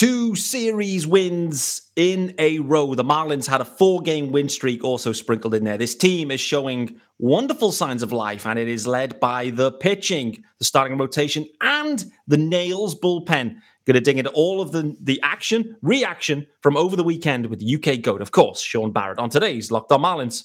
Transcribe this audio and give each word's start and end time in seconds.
Two 0.00 0.34
series 0.34 1.06
wins 1.06 1.82
in 1.94 2.34
a 2.38 2.58
row. 2.60 2.94
The 2.94 3.04
Marlins 3.04 3.46
had 3.46 3.60
a 3.60 3.66
four 3.66 4.00
game 4.00 4.32
win 4.32 4.48
streak 4.48 4.82
also 4.82 5.12
sprinkled 5.12 5.52
in 5.52 5.64
there. 5.64 5.76
This 5.76 5.94
team 5.94 6.30
is 6.30 6.40
showing 6.40 6.98
wonderful 7.18 7.70
signs 7.70 8.02
of 8.02 8.10
life, 8.10 8.46
and 8.46 8.58
it 8.58 8.66
is 8.66 8.86
led 8.86 9.20
by 9.20 9.50
the 9.50 9.72
pitching, 9.72 10.42
the 10.58 10.64
starting 10.64 10.96
rotation, 10.96 11.46
and 11.60 12.10
the 12.26 12.38
Nails 12.38 12.98
bullpen. 12.98 13.56
Going 13.84 13.94
to 13.94 14.00
dig 14.00 14.16
into 14.16 14.30
all 14.30 14.62
of 14.62 14.72
the, 14.72 14.96
the 15.02 15.20
action, 15.22 15.76
reaction 15.82 16.46
from 16.62 16.78
over 16.78 16.96
the 16.96 17.04
weekend 17.04 17.44
with 17.48 17.62
UK 17.62 18.00
GOAT, 18.00 18.22
of 18.22 18.32
course, 18.32 18.62
Shaun 18.62 18.92
Barrett, 18.92 19.18
on 19.18 19.28
today's 19.28 19.70
Locked 19.70 19.92
On 19.92 20.00
Marlins. 20.00 20.44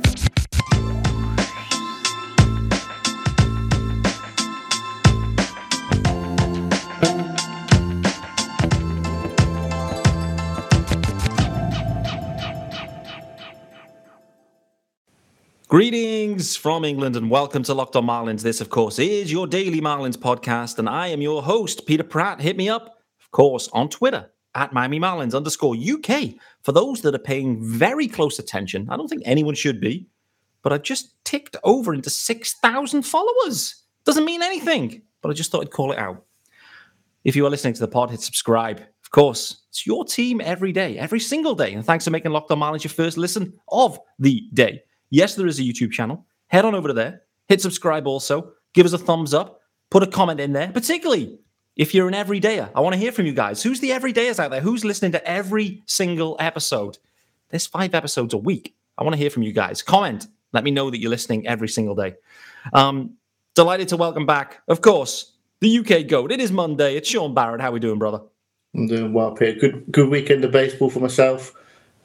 Greetings 15.71 16.57
from 16.57 16.83
England 16.83 17.15
and 17.15 17.29
welcome 17.29 17.63
to 17.63 17.73
Locked 17.73 17.95
On 17.95 18.05
Marlins. 18.05 18.41
This, 18.41 18.59
of 18.59 18.69
course, 18.69 18.99
is 18.99 19.31
your 19.31 19.47
daily 19.47 19.79
Marlins 19.79 20.17
podcast, 20.17 20.79
and 20.79 20.89
I 20.89 21.07
am 21.07 21.21
your 21.21 21.41
host, 21.41 21.85
Peter 21.85 22.03
Pratt. 22.03 22.41
Hit 22.41 22.57
me 22.57 22.67
up, 22.67 22.97
of 23.21 23.31
course, 23.31 23.69
on 23.71 23.87
Twitter 23.87 24.29
at 24.53 24.73
Miami 24.73 24.99
Marlins 24.99 25.33
underscore 25.33 25.77
UK. 25.77 26.33
For 26.63 26.73
those 26.73 26.99
that 27.03 27.15
are 27.15 27.19
paying 27.19 27.63
very 27.63 28.09
close 28.09 28.37
attention, 28.37 28.89
I 28.89 28.97
don't 28.97 29.07
think 29.07 29.21
anyone 29.23 29.55
should 29.55 29.79
be, 29.79 30.07
but 30.61 30.73
I 30.73 30.77
just 30.77 31.15
ticked 31.23 31.55
over 31.63 31.93
into 31.93 32.09
6,000 32.09 33.03
followers. 33.03 33.85
Doesn't 34.03 34.25
mean 34.25 34.43
anything, 34.43 35.03
but 35.21 35.29
I 35.29 35.33
just 35.33 35.53
thought 35.53 35.61
I'd 35.61 35.71
call 35.71 35.93
it 35.93 35.97
out. 35.97 36.25
If 37.23 37.37
you 37.37 37.45
are 37.45 37.49
listening 37.49 37.75
to 37.75 37.79
the 37.79 37.87
pod, 37.87 38.11
hit 38.11 38.19
subscribe. 38.19 38.81
Of 39.05 39.11
course, 39.11 39.61
it's 39.69 39.87
your 39.87 40.03
team 40.03 40.41
every 40.41 40.73
day, 40.73 40.97
every 40.97 41.21
single 41.21 41.55
day. 41.55 41.73
And 41.75 41.85
thanks 41.85 42.03
for 42.03 42.11
making 42.11 42.31
Locked 42.31 42.51
On 42.51 42.59
Marlins 42.59 42.83
your 42.83 42.91
first 42.91 43.17
listen 43.17 43.53
of 43.69 43.97
the 44.19 44.49
day. 44.53 44.83
Yes, 45.11 45.35
there 45.35 45.45
is 45.45 45.59
a 45.59 45.63
YouTube 45.63 45.91
channel. 45.91 46.25
Head 46.47 46.65
on 46.65 46.73
over 46.73 46.87
to 46.87 46.93
there, 46.93 47.21
hit 47.47 47.61
subscribe 47.61 48.07
also, 48.07 48.53
give 48.73 48.85
us 48.85 48.93
a 48.93 48.97
thumbs 48.97 49.33
up, 49.33 49.61
put 49.89 50.03
a 50.03 50.07
comment 50.07 50.39
in 50.39 50.53
there, 50.53 50.71
particularly 50.71 51.37
if 51.75 51.93
you're 51.93 52.07
an 52.07 52.13
everydayer. 52.13 52.69
I 52.73 52.79
want 52.79 52.93
to 52.93 52.99
hear 52.99 53.11
from 53.11 53.25
you 53.25 53.33
guys. 53.33 53.61
Who's 53.61 53.81
the 53.81 53.89
everydayers 53.91 54.39
out 54.39 54.51
there? 54.51 54.61
Who's 54.61 54.83
listening 54.83 55.11
to 55.11 55.25
every 55.29 55.83
single 55.85 56.37
episode? 56.39 56.97
There's 57.49 57.67
five 57.67 57.93
episodes 57.93 58.33
a 58.33 58.37
week. 58.37 58.73
I 58.97 59.03
want 59.03 59.13
to 59.13 59.17
hear 59.17 59.29
from 59.29 59.43
you 59.43 59.51
guys. 59.51 59.81
Comment. 59.81 60.25
Let 60.53 60.63
me 60.63 60.71
know 60.71 60.89
that 60.89 60.99
you're 60.99 61.09
listening 61.09 61.45
every 61.47 61.69
single 61.69 61.95
day. 61.95 62.15
Um, 62.73 63.15
delighted 63.53 63.89
to 63.89 63.97
welcome 63.97 64.25
back, 64.25 64.61
of 64.67 64.81
course, 64.81 65.33
the 65.59 65.79
UK 65.79 66.07
GOAT. 66.07 66.31
It 66.31 66.39
is 66.39 66.51
Monday. 66.51 66.95
It's 66.95 67.09
Shaun 67.09 67.33
Barrett. 67.33 67.61
How 67.61 67.69
are 67.69 67.73
we 67.73 67.79
doing, 67.79 67.99
brother? 67.99 68.21
I'm 68.73 68.87
doing 68.87 69.13
well, 69.13 69.33
Peter. 69.33 69.59
Good 69.59 69.85
good 69.91 70.09
weekend 70.09 70.45
of 70.45 70.51
baseball 70.51 70.89
for 70.89 70.99
myself 71.01 71.53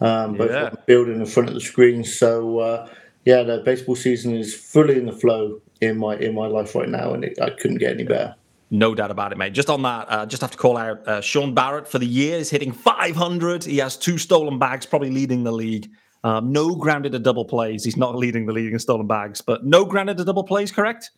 um, 0.00 0.36
both 0.36 0.50
yeah. 0.50 0.70
the 0.70 0.78
field 0.86 1.08
and 1.08 1.20
in 1.20 1.27
front 1.27 1.48
of 1.48 1.55
the 1.55 1.61
screen. 1.61 2.05
So 2.05 2.58
uh, 2.58 2.89
yeah, 3.25 3.42
the 3.42 3.58
baseball 3.58 3.97
season 3.97 4.34
is 4.34 4.55
fully 4.55 4.98
in 4.98 5.06
the 5.06 5.12
flow 5.12 5.61
in 5.80 5.98
my 5.98 6.16
in 6.16 6.34
my 6.34 6.47
life 6.47 6.75
right 6.75 6.88
now, 6.88 7.14
and 7.14 7.25
it, 7.25 7.41
I 7.41 7.50
couldn't 7.50 7.78
get 7.78 7.92
any 7.92 8.05
better. 8.05 8.34
No 8.70 8.94
doubt 8.94 9.12
about 9.12 9.30
it, 9.30 9.38
mate. 9.38 9.53
Just 9.53 9.70
on 9.70 9.83
that, 9.83 10.11
uh, 10.11 10.27
just 10.27 10.42
have 10.42 10.50
to 10.50 10.58
call 10.58 10.77
out 10.77 11.06
uh, 11.06 11.20
Shaun 11.20 11.55
Barrett 11.55 11.86
for 11.86 12.00
the 12.00 12.06
year 12.06 12.36
is 12.36 12.50
hitting 12.50 12.72
500. 12.72 13.62
He 13.62 13.78
has 13.78 13.97
two 13.97 14.19
stolen 14.19 14.58
bags, 14.58 14.84
probably 14.84 15.11
leading 15.11 15.44
the 15.44 15.53
league. 15.53 15.88
Um, 16.25 16.50
no 16.50 16.75
grounded 16.75 17.12
to 17.12 17.20
double 17.20 17.44
plays. 17.44 17.84
He's 17.84 17.97
not 17.97 18.16
leading 18.16 18.47
the 18.47 18.53
league 18.53 18.72
in 18.72 18.78
stolen 18.81 19.06
bags, 19.06 19.41
but 19.41 19.64
no 19.64 19.84
grounded 19.84 20.16
to 20.19 20.25
double 20.25 20.42
plays, 20.42 20.72
correct? 20.72 21.12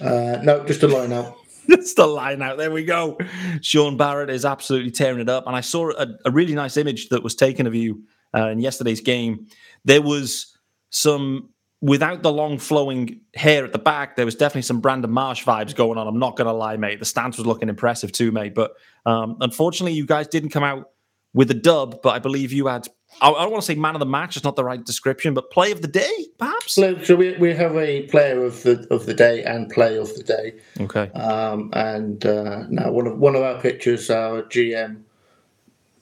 Uh, 0.00 0.38
no, 0.42 0.64
just 0.64 0.82
a 0.82 0.88
line 0.88 1.12
out. 1.12 1.36
just 1.68 1.98
a 1.98 2.06
line 2.06 2.40
out. 2.40 2.56
There 2.56 2.70
we 2.70 2.84
go. 2.84 3.18
Shaun 3.60 3.98
Barrett 3.98 4.30
is 4.30 4.46
absolutely 4.46 4.90
tearing 4.90 5.20
it 5.20 5.28
up. 5.28 5.46
And 5.46 5.54
I 5.54 5.60
saw 5.60 5.90
a, 5.90 6.06
a 6.24 6.30
really 6.30 6.54
nice 6.54 6.78
image 6.78 7.10
that 7.10 7.22
was 7.22 7.34
taken 7.34 7.66
of 7.66 7.74
you 7.74 8.04
uh, 8.34 8.48
in 8.48 8.60
yesterday's 8.60 9.00
game, 9.00 9.46
there 9.84 10.02
was 10.02 10.56
some 10.90 11.50
without 11.80 12.22
the 12.22 12.32
long 12.32 12.58
flowing 12.58 13.20
hair 13.34 13.64
at 13.64 13.72
the 13.72 13.78
back, 13.78 14.16
there 14.16 14.24
was 14.24 14.34
definitely 14.34 14.62
some 14.62 14.80
Brandon 14.80 15.10
Marsh 15.10 15.44
vibes 15.44 15.74
going 15.74 15.98
on. 15.98 16.06
I'm 16.06 16.18
not 16.18 16.36
going 16.36 16.46
to 16.46 16.52
lie, 16.52 16.76
mate. 16.76 16.98
The 16.98 17.04
stance 17.04 17.36
was 17.36 17.46
looking 17.46 17.68
impressive 17.68 18.12
too, 18.12 18.32
mate. 18.32 18.54
But 18.54 18.74
um, 19.04 19.36
unfortunately, 19.40 19.92
you 19.92 20.06
guys 20.06 20.26
didn't 20.26 20.50
come 20.50 20.64
out 20.64 20.90
with 21.34 21.50
a 21.50 21.54
dub. 21.54 22.02
But 22.02 22.10
I 22.10 22.18
believe 22.18 22.52
you 22.52 22.66
had. 22.66 22.88
I, 23.20 23.30
I 23.30 23.42
don't 23.42 23.52
want 23.52 23.62
to 23.62 23.66
say 23.66 23.74
man 23.74 23.94
of 23.94 24.00
the 24.00 24.06
match; 24.06 24.36
it's 24.36 24.44
not 24.44 24.56
the 24.56 24.64
right 24.64 24.82
description. 24.82 25.34
But 25.34 25.50
play 25.50 25.70
of 25.70 25.82
the 25.82 25.88
day, 25.88 26.26
perhaps. 26.38 26.72
So 26.74 26.94
we, 27.14 27.36
we 27.36 27.54
have 27.54 27.76
a 27.76 28.02
player 28.04 28.42
of 28.42 28.62
the 28.62 28.86
of 28.90 29.06
the 29.06 29.14
day 29.14 29.44
and 29.44 29.70
play 29.70 29.96
of 29.96 30.14
the 30.16 30.22
day. 30.22 30.54
Okay. 30.80 31.10
Um, 31.12 31.70
and 31.74 32.24
uh, 32.24 32.64
now 32.68 32.90
one 32.90 33.06
of 33.06 33.18
one 33.18 33.36
of 33.36 33.42
our 33.42 33.60
pitchers, 33.60 34.10
our 34.10 34.42
GM 34.42 35.02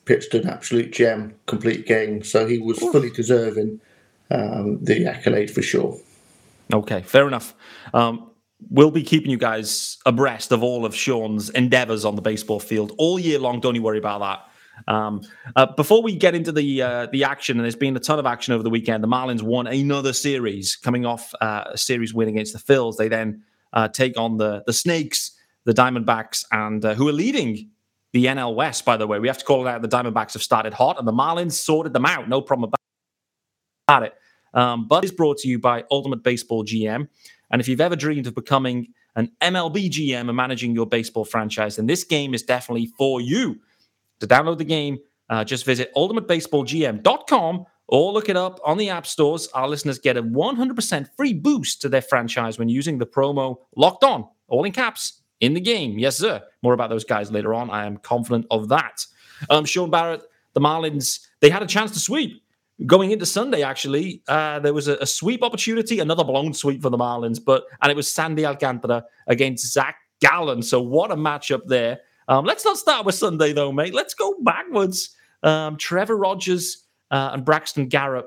pitched 0.05 0.33
an 0.33 0.47
absolute 0.47 0.91
gem, 0.91 1.35
complete 1.45 1.85
game. 1.85 2.23
So 2.23 2.47
he 2.47 2.59
was 2.59 2.77
fully 2.79 3.09
deserving 3.09 3.81
um, 4.31 4.83
the 4.83 5.05
accolade 5.05 5.51
for 5.51 5.61
sure. 5.61 5.99
Okay, 6.73 7.01
fair 7.01 7.27
enough. 7.27 7.53
Um, 7.93 8.31
we'll 8.69 8.91
be 8.91 9.03
keeping 9.03 9.29
you 9.29 9.37
guys 9.37 9.97
abreast 10.05 10.51
of 10.51 10.63
all 10.63 10.85
of 10.85 10.95
Shaun's 10.95 11.49
endeavors 11.51 12.05
on 12.05 12.15
the 12.15 12.21
baseball 12.21 12.59
field 12.59 12.93
all 12.97 13.19
year 13.19 13.39
long. 13.39 13.59
Don't 13.59 13.75
you 13.75 13.81
worry 13.81 13.99
about 13.99 14.19
that. 14.19 14.93
Um, 14.93 15.21
uh, 15.55 15.67
before 15.67 16.01
we 16.01 16.15
get 16.15 16.35
into 16.35 16.51
the 16.51 16.81
uh, 16.81 17.07
the 17.11 17.23
action, 17.23 17.57
and 17.57 17.63
there's 17.63 17.75
been 17.75 17.95
a 17.95 17.99
ton 17.99 18.19
of 18.19 18.25
action 18.25 18.53
over 18.53 18.61
the 18.61 18.69
weekend. 18.69 19.03
The 19.03 19.07
Marlins 19.07 19.41
won 19.41 19.67
another 19.67 20.11
series, 20.11 20.75
coming 20.75 21.05
off 21.05 21.33
uh, 21.39 21.65
a 21.71 21.77
series 21.77 22.13
win 22.13 22.27
against 22.27 22.53
the 22.53 22.59
Phils. 22.59 22.97
They 22.97 23.07
then 23.07 23.43
uh, 23.73 23.87
take 23.87 24.17
on 24.17 24.37
the 24.37 24.63
the 24.65 24.73
Snakes, 24.73 25.31
the 25.63 25.73
Diamondbacks, 25.73 26.43
and 26.51 26.83
uh, 26.83 26.93
who 26.93 27.07
are 27.07 27.13
leading 27.13 27.69
the 28.15 28.27
NL 28.27 28.55
West, 28.55 28.85
by 28.85 28.95
the 28.95 29.05
way. 29.05 29.19
We 29.19 29.27
have 29.27 29.39
to 29.39 29.43
call 29.43 29.67
it 29.67 29.69
out. 29.69 29.81
The 29.81 29.89
Diamondbacks 29.89 30.33
have 30.33 30.41
started 30.41 30.73
hot, 30.73 30.97
and 30.97 31.05
the 31.05 31.11
Marlins 31.11 31.51
sorted 31.51 31.91
them 31.91 32.05
out. 32.05 32.29
No 32.29 32.41
problem 32.41 32.71
about 33.89 34.03
it. 34.03 34.13
Um, 34.53 34.87
but 34.87 35.03
it's 35.03 35.13
brought 35.13 35.37
to 35.39 35.49
you 35.49 35.59
by 35.59 35.83
Ultimate 35.91 36.23
Baseball 36.23 36.63
GM. 36.63 37.09
And 37.51 37.59
if 37.59 37.67
you've 37.67 37.81
ever 37.81 37.97
dreamed 37.97 38.25
of 38.25 38.33
becoming 38.33 38.87
an 39.17 39.33
MLB 39.41 39.89
GM 39.89 40.29
and 40.29 40.35
managing 40.35 40.73
your 40.73 40.85
baseball 40.85 41.25
franchise, 41.25 41.75
then 41.75 41.87
this 41.87 42.05
game 42.05 42.33
is 42.33 42.41
definitely 42.41 42.85
for 42.97 43.19
you. 43.19 43.59
To 44.21 44.27
download 44.27 44.59
the 44.59 44.63
game, 44.63 44.97
uh, 45.29 45.43
just 45.43 45.65
visit 45.65 45.91
ultimatebaseballgm.com 45.93 47.65
or 47.89 48.13
look 48.13 48.29
it 48.29 48.37
up 48.37 48.61
on 48.63 48.77
the 48.77 48.89
app 48.91 49.05
stores. 49.07 49.49
Our 49.53 49.67
listeners 49.67 49.99
get 49.99 50.15
a 50.15 50.23
100% 50.23 51.09
free 51.17 51.33
boost 51.33 51.81
to 51.81 51.89
their 51.89 52.01
franchise 52.01 52.57
when 52.57 52.69
using 52.69 52.97
the 52.97 53.05
promo 53.05 53.57
Locked 53.75 54.05
On, 54.05 54.25
all 54.47 54.63
in 54.63 54.71
caps 54.71 55.21
in 55.41 55.53
the 55.53 55.59
game. 55.59 55.97
Yes, 55.99 56.17
sir. 56.17 56.41
More 56.61 56.73
about 56.73 56.89
those 56.89 57.03
guys 57.03 57.31
later 57.31 57.53
on. 57.53 57.69
I 57.69 57.85
am 57.85 57.97
confident 57.97 58.45
of 58.51 58.69
that. 58.69 59.05
Um, 59.49 59.65
Shaun 59.65 59.89
Barrett, 59.89 60.23
the 60.53 60.61
Marlins, 60.61 61.27
they 61.41 61.49
had 61.49 61.63
a 61.63 61.67
chance 61.67 61.91
to 61.91 61.99
sweep. 61.99 62.41
Going 62.85 63.11
into 63.11 63.25
Sunday, 63.25 63.63
actually, 63.63 64.21
uh, 64.27 64.59
there 64.59 64.73
was 64.73 64.89
a, 64.89 64.97
a, 64.97 65.05
sweep 65.05 65.43
opportunity, 65.43 65.99
another 65.99 66.25
blown 66.25 66.53
sweep 66.53 66.81
for 66.81 66.89
the 66.89 66.97
Marlins, 66.97 67.39
but 67.43 67.63
and 67.81 67.89
it 67.89 67.95
was 67.95 68.11
Sandy 68.11 68.45
Alcantara 68.45 69.05
against 69.27 69.71
Zach 69.71 69.95
Gallen. 70.19 70.61
So 70.61 70.81
what 70.81 71.09
a 71.09 71.15
matchup 71.15 71.67
there. 71.67 71.99
Um, 72.27 72.43
let's 72.43 72.65
not 72.65 72.77
start 72.77 73.05
with 73.05 73.15
Sunday 73.15 73.53
though, 73.53 73.71
mate. 73.71 73.93
Let's 73.93 74.13
go 74.13 74.35
backwards. 74.41 75.15
Um, 75.41 75.77
Trevor 75.77 76.17
Rogers 76.17 76.83
uh, 77.11 77.31
and 77.33 77.45
Braxton 77.45 77.87
Garrett, 77.87 78.25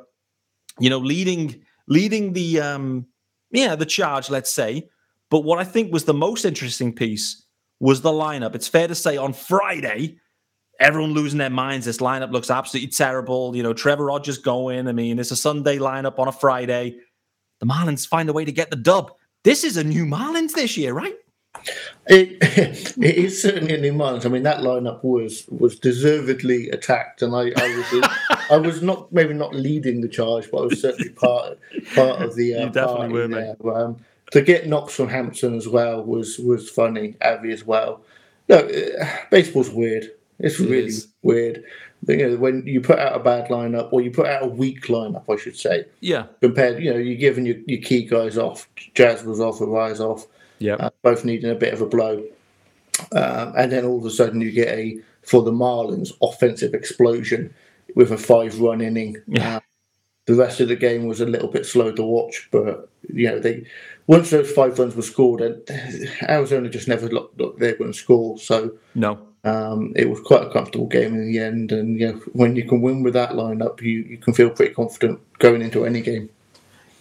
you 0.79 0.89
know, 0.89 0.99
leading 0.99 1.63
leading 1.87 2.33
the 2.33 2.61
um, 2.61 3.07
yeah 3.51 3.75
the 3.75 3.85
charge. 3.85 4.31
Let's 4.31 4.51
say 4.51 4.89
but 5.31 5.41
what 5.41 5.59
I 5.59 5.65
think 5.65 5.93
was 5.93 6.05
the 6.05 6.15
most 6.15 6.44
interesting 6.44 6.93
piece 6.93 7.44
was 7.81 8.00
the 8.00 8.11
lineup. 8.11 8.55
It's 8.55 8.69
fair 8.69 8.89
to 8.89 8.94
say 8.94 9.16
on 9.16 9.33
Friday, 9.33 10.19
everyone 10.81 11.12
losing 11.12 11.39
their 11.39 11.50
minds. 11.50 11.87
This 11.87 11.99
lineup 11.99 12.33
looks 12.33 12.50
absolutely 12.50 12.91
terrible. 12.91 13.55
You 13.55 13.62
know, 13.62 13.72
Trevor 13.72 14.06
Rogers 14.06 14.39
going. 14.39 14.89
I 14.89 14.92
mean, 14.92 15.19
it's 15.19 15.30
a 15.30 15.36
Sunday 15.36 15.78
lineup 15.78 16.19
on 16.19 16.28
a 16.28 16.33
Friday. 16.33 16.97
The 17.60 17.66
Marlins 17.66 18.07
find 18.07 18.28
a 18.28 18.33
way 18.33 18.45
to 18.45 18.53
get 18.53 18.71
the 18.71 18.77
dub. 18.77 19.13
This 19.45 19.65
is 19.65 19.77
a 19.77 19.84
new 19.84 20.04
Marlins 20.04 20.53
this 20.53 20.77
year, 20.77 20.92
right? 20.92 21.15
It, 22.07 22.39
it 22.98 23.16
is 23.16 23.41
certainly 23.41 23.75
a 23.75 23.80
new 23.80 23.92
Marlins. 23.92 24.27
I 24.27 24.28
mean, 24.28 24.45
that 24.45 24.59
lineup 24.59 25.03
was 25.03 25.47
was 25.48 25.78
deservedly 25.78 26.71
attacked, 26.71 27.22
and 27.22 27.34
I, 27.34 27.53
I 27.57 27.77
was 27.77 28.09
I 28.51 28.57
was 28.57 28.83
not 28.83 29.13
maybe 29.13 29.34
not 29.34 29.54
leading 29.54 30.01
the 30.01 30.09
charge, 30.09 30.51
but 30.51 30.59
I 30.59 30.66
was 30.66 30.80
certainly 30.80 31.10
part 31.10 31.59
part 31.95 32.22
of 32.22 32.34
the. 32.34 32.54
Uh, 32.59 32.65
you 32.65 32.71
definitely 32.71 33.09
were, 33.09 33.28
there. 33.28 33.57
mate. 33.63 33.75
Um, 33.75 33.97
to 34.30 34.42
get 34.42 34.66
knocks 34.66 34.95
from 34.95 35.09
Hampson 35.09 35.54
as 35.54 35.69
well 35.69 36.03
was 36.03 36.39
was 36.39 36.69
funny. 36.69 37.16
Avi 37.22 37.53
as 37.53 37.65
well. 37.65 38.03
No, 38.48 38.59
uh, 38.59 39.16
baseball's 39.30 39.71
weird. 39.71 40.10
It's 40.39 40.60
it 40.60 40.69
really 40.69 40.86
is. 40.89 41.09
weird. 41.22 41.65
You 42.07 42.30
know, 42.30 42.36
when 42.36 42.66
you 42.66 42.80
put 42.80 42.98
out 42.98 43.16
a 43.16 43.19
bad 43.19 43.48
lineup 43.48 43.92
or 43.92 44.01
you 44.01 44.10
put 44.10 44.27
out 44.27 44.42
a 44.42 44.47
weak 44.47 44.84
lineup, 44.84 45.25
I 45.28 45.36
should 45.36 45.57
say. 45.57 45.86
Yeah. 46.01 46.27
Compared, 46.41 46.83
you 46.83 46.92
know, 46.92 46.98
you're 46.98 47.19
giving 47.19 47.45
your, 47.45 47.57
your 47.66 47.80
key 47.80 48.04
guys 48.04 48.39
off. 48.39 48.69
Jazz 48.95 49.25
was 49.25 49.41
off, 49.41 49.60
Rise 49.60 50.01
off. 50.01 50.27
Yeah. 50.60 50.75
Uh, 50.75 50.91
both 51.03 51.25
needing 51.25 51.51
a 51.51 51.57
bit 51.57 51.75
of 51.75 51.80
a 51.80 51.86
blow. 51.86 52.25
Um, 53.13 53.53
and 53.57 53.72
then 53.72 53.84
all 53.84 53.98
of 53.98 54.04
a 54.04 54.10
sudden 54.10 54.41
you 54.41 54.53
get 54.53 54.69
a 54.69 55.01
for 55.22 55.42
the 55.42 55.53
Marlins 55.53 56.13
offensive 56.22 56.72
explosion 56.72 57.53
with 57.95 58.13
a 58.13 58.19
five 58.19 58.59
run 58.60 58.80
inning. 58.80 59.16
Yeah. 59.27 59.57
Uh, 59.57 59.60
the 60.27 60.34
rest 60.34 60.60
of 60.60 60.69
the 60.69 60.77
game 60.77 61.07
was 61.07 61.21
a 61.21 61.27
little 61.27 61.48
bit 61.48 61.66
slow 61.66 61.91
to 61.92 62.03
watch. 62.03 62.48
But 62.53 62.89
you 63.13 63.28
know, 63.28 63.41
they 63.41 63.66
once 64.09 64.31
those 64.31 64.51
five 64.51 64.78
runs 64.78 64.97
were 64.97 65.03
scored, 65.03 65.41
and 65.41 65.71
Arizona 66.28 66.69
just 66.69 66.89
never 66.89 67.09
looked, 67.09 67.39
looked 67.39 67.60
they 67.60 67.72
were 67.72 67.78
going 67.78 67.93
to 67.93 67.99
score. 67.99 68.39
So 68.39 68.72
no, 68.97 69.28
um, 69.45 69.93
it 69.95 70.09
was 70.09 70.21
quite 70.21 70.43
a 70.43 70.51
comfortable 70.51 70.89
game 70.89 71.15
in 71.15 71.31
the 71.31 71.39
end. 71.39 71.71
And 71.71 72.01
you 72.01 72.13
know, 72.13 72.21
when 72.33 72.57
you 72.57 72.66
can 72.66 72.81
win 72.81 73.05
with 73.05 73.13
that 73.15 73.33
lineup, 73.33 73.81
you 73.81 74.01
you 74.01 74.16
can 74.19 74.34
feel 74.34 74.51
pretty 74.51 74.75
confident 74.75 75.21
going 75.39 75.63
into 75.63 75.84
any 75.84 76.01
game. 76.01 76.31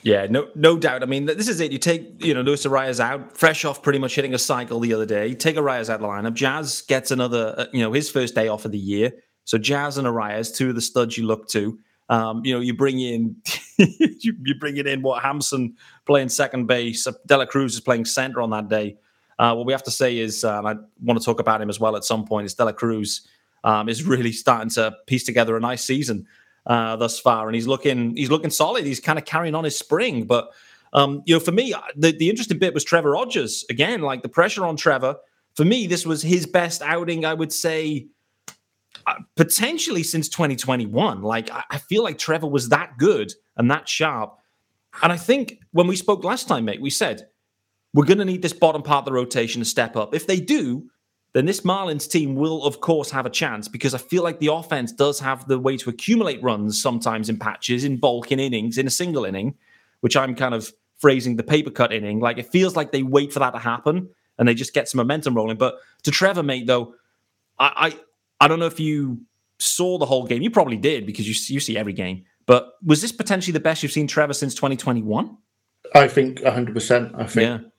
Yeah, 0.03 0.27
no, 0.29 0.49
no 0.55 0.77
doubt. 0.77 1.03
I 1.03 1.05
mean, 1.05 1.25
this 1.25 1.49
is 1.49 1.59
it. 1.59 1.71
You 1.71 1.79
take, 1.79 2.23
you 2.23 2.33
know, 2.33 2.41
Luis 2.41 2.65
Arraez 2.65 2.99
out, 2.99 3.35
fresh 3.35 3.65
off 3.65 3.81
pretty 3.81 3.99
much 3.99 4.15
hitting 4.15 4.33
a 4.33 4.37
cycle 4.37 4.79
the 4.79 4.93
other 4.93 5.05
day. 5.05 5.27
You 5.27 5.35
take 5.35 5.57
Arraez 5.57 5.89
out 5.89 5.95
of 5.95 6.01
the 6.01 6.07
lineup. 6.07 6.33
Jazz 6.33 6.81
gets 6.83 7.11
another, 7.11 7.55
uh, 7.57 7.65
you 7.73 7.81
know, 7.81 7.91
his 7.91 8.09
first 8.09 8.33
day 8.33 8.47
off 8.47 8.63
of 8.63 8.71
the 8.71 8.77
year. 8.77 9.11
So 9.43 9.57
Jazz 9.57 9.97
and 9.97 10.07
Arraez, 10.07 10.55
two 10.55 10.69
of 10.69 10.75
the 10.75 10.81
studs 10.81 11.17
you 11.17 11.25
look 11.25 11.49
to. 11.49 11.77
Um, 12.09 12.43
you 12.45 12.53
know, 12.53 12.59
you 12.59 12.73
bring 12.73 12.99
in, 12.99 13.35
you, 13.77 14.33
you 14.43 14.55
bring 14.55 14.77
it 14.77 14.87
in 14.87 15.01
what 15.01 15.21
Hampson 15.21 15.75
playing 16.05 16.29
second 16.29 16.67
base. 16.67 17.07
De 17.25 17.37
La 17.37 17.45
Cruz 17.45 17.73
is 17.73 17.81
playing 17.81 18.05
center 18.05 18.41
on 18.41 18.49
that 18.51 18.69
day. 18.69 18.97
Uh, 19.39 19.53
what 19.53 19.65
we 19.65 19.73
have 19.73 19.83
to 19.83 19.91
say 19.91 20.17
is, 20.17 20.43
uh, 20.43 20.57
and 20.57 20.67
I 20.67 20.75
want 21.03 21.19
to 21.19 21.25
talk 21.25 21.39
about 21.39 21.61
him 21.61 21.69
as 21.69 21.79
well 21.79 21.95
at 21.95 22.03
some 22.03 22.25
point, 22.25 22.45
is 22.45 22.53
De 22.53 22.65
La 22.65 22.71
Cruz 22.71 23.27
um, 23.63 23.89
is 23.89 24.03
really 24.03 24.31
starting 24.43 24.69
to 24.71 24.95
piece 25.05 25.23
together 25.23 25.55
a 25.57 25.59
nice 25.59 25.83
season 25.83 26.27
uh, 26.65 26.95
thus 26.95 27.19
far, 27.19 27.47
and 27.47 27.55
he's 27.55 27.67
looking 27.67 28.15
he's 28.15 28.29
looking 28.31 28.49
solid. 28.49 28.85
He's 28.85 28.99
kind 28.99 29.19
of 29.19 29.25
carrying 29.25 29.55
on 29.55 29.63
his 29.63 29.77
spring, 29.77 30.25
but 30.25 30.49
um, 30.93 31.21
you 31.25 31.35
know, 31.35 31.39
for 31.39 31.51
me, 31.51 31.73
the, 31.95 32.11
the 32.11 32.29
interesting 32.29 32.59
bit 32.59 32.73
was 32.73 32.83
Trevor 32.83 33.11
Rogers 33.11 33.65
again. 33.69 34.01
Like 34.01 34.23
the 34.23 34.29
pressure 34.29 34.65
on 34.65 34.75
Trevor. 34.75 35.17
For 35.55 35.65
me, 35.65 35.87
this 35.87 36.05
was 36.05 36.21
his 36.21 36.45
best 36.45 36.81
outing. 36.81 37.25
I 37.25 37.33
would 37.33 37.51
say 37.51 38.07
uh, 38.07 38.16
Uh, 39.07 39.13
potentially 39.37 40.03
since 40.03 40.27
2021. 40.27 41.21
Like 41.21 41.49
I 41.69 41.77
feel 41.77 42.03
like 42.03 42.17
Trevor 42.17 42.47
was 42.47 42.67
that 42.69 42.97
good 42.97 43.31
and 43.55 43.71
that 43.71 43.87
sharp. 43.87 44.37
And 45.01 45.13
I 45.13 45.17
think 45.17 45.59
when 45.71 45.87
we 45.87 45.95
spoke 45.95 46.25
last 46.25 46.49
time, 46.49 46.65
mate, 46.65 46.81
we 46.81 46.89
said 46.89 47.29
we're 47.93 48.03
going 48.03 48.17
to 48.17 48.25
need 48.25 48.41
this 48.41 48.51
bottom 48.51 48.81
part 48.81 49.03
of 49.03 49.05
the 49.05 49.13
rotation 49.13 49.61
to 49.61 49.65
step 49.65 49.95
up. 49.95 50.13
If 50.13 50.27
they 50.27 50.41
do, 50.41 50.89
then 51.31 51.45
this 51.45 51.61
Marlins 51.61 52.09
team 52.11 52.35
will, 52.35 52.65
of 52.65 52.81
course, 52.81 53.09
have 53.11 53.25
a 53.25 53.29
chance 53.29 53.69
because 53.69 53.93
I 53.93 53.97
feel 53.97 54.23
like 54.23 54.39
the 54.39 54.51
offense 54.51 54.91
does 54.91 55.21
have 55.21 55.47
the 55.47 55.57
way 55.57 55.77
to 55.77 55.89
accumulate 55.89 56.43
runs 56.43 56.81
sometimes 56.81 57.29
in 57.29 57.39
patches, 57.39 57.85
in 57.85 57.95
bulk, 57.95 58.33
in 58.33 58.41
innings, 58.41 58.77
in 58.77 58.87
a 58.87 58.91
single 58.91 59.23
inning, 59.23 59.55
which 60.01 60.17
I'm 60.17 60.35
kind 60.35 60.53
of 60.53 60.69
phrasing 60.97 61.37
the 61.37 61.43
paper 61.43 61.71
cut 61.71 61.93
inning. 61.93 62.19
Like 62.19 62.39
it 62.39 62.47
feels 62.47 62.75
like 62.75 62.91
they 62.91 63.03
wait 63.03 63.31
for 63.31 63.39
that 63.39 63.51
to 63.51 63.59
happen 63.59 64.09
and 64.37 64.49
they 64.49 64.53
just 64.53 64.73
get 64.73 64.89
some 64.89 64.97
momentum 64.97 65.33
rolling. 65.33 65.57
But 65.57 65.75
to 66.03 66.11
Trevor, 66.11 66.43
mate, 66.43 66.67
though, 66.67 66.95
I 67.57 67.95
I, 68.39 68.47
don't 68.47 68.59
know 68.59 68.65
if 68.65 68.79
you 68.79 69.21
saw 69.59 69.97
the 69.97 70.05
whole 70.05 70.25
game. 70.25 70.41
You 70.41 70.51
probably 70.51 70.77
did 70.77 71.05
because 71.05 71.27
you 71.27 71.53
you 71.53 71.59
see 71.59 71.77
every 71.77 71.93
game. 71.93 72.25
But 72.45 72.73
was 72.85 73.01
this 73.01 73.11
potentially 73.11 73.53
the 73.53 73.59
best 73.59 73.83
you've 73.83 73.91
seen 73.91 74.07
Trevor 74.07 74.33
since 74.33 74.55
2021? 74.55 75.37
I 75.93 76.07
think 76.07 76.39
100%. 76.39 77.19
I 77.19 77.25
think 77.25 77.35
yeah 77.35 77.69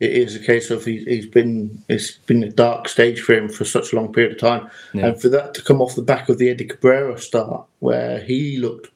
it 0.00 0.12
is 0.12 0.36
a 0.36 0.38
case 0.38 0.70
of 0.70 0.84
he, 0.84 1.04
he's 1.04 1.26
been 1.26 1.82
it's 1.88 2.12
been 2.12 2.42
a 2.42 2.50
dark 2.50 2.88
stage 2.88 3.20
for 3.20 3.34
him 3.34 3.48
for 3.48 3.64
such 3.64 3.92
a 3.92 3.96
long 3.96 4.12
period 4.12 4.32
of 4.32 4.38
time, 4.38 4.70
yeah. 4.92 5.06
and 5.06 5.20
for 5.20 5.28
that 5.28 5.54
to 5.54 5.62
come 5.62 5.82
off 5.82 5.96
the 5.96 6.02
back 6.02 6.28
of 6.28 6.38
the 6.38 6.48
Eddie 6.48 6.66
Cabrera 6.66 7.18
start, 7.18 7.66
where 7.80 8.20
he 8.20 8.58
looked, 8.58 8.90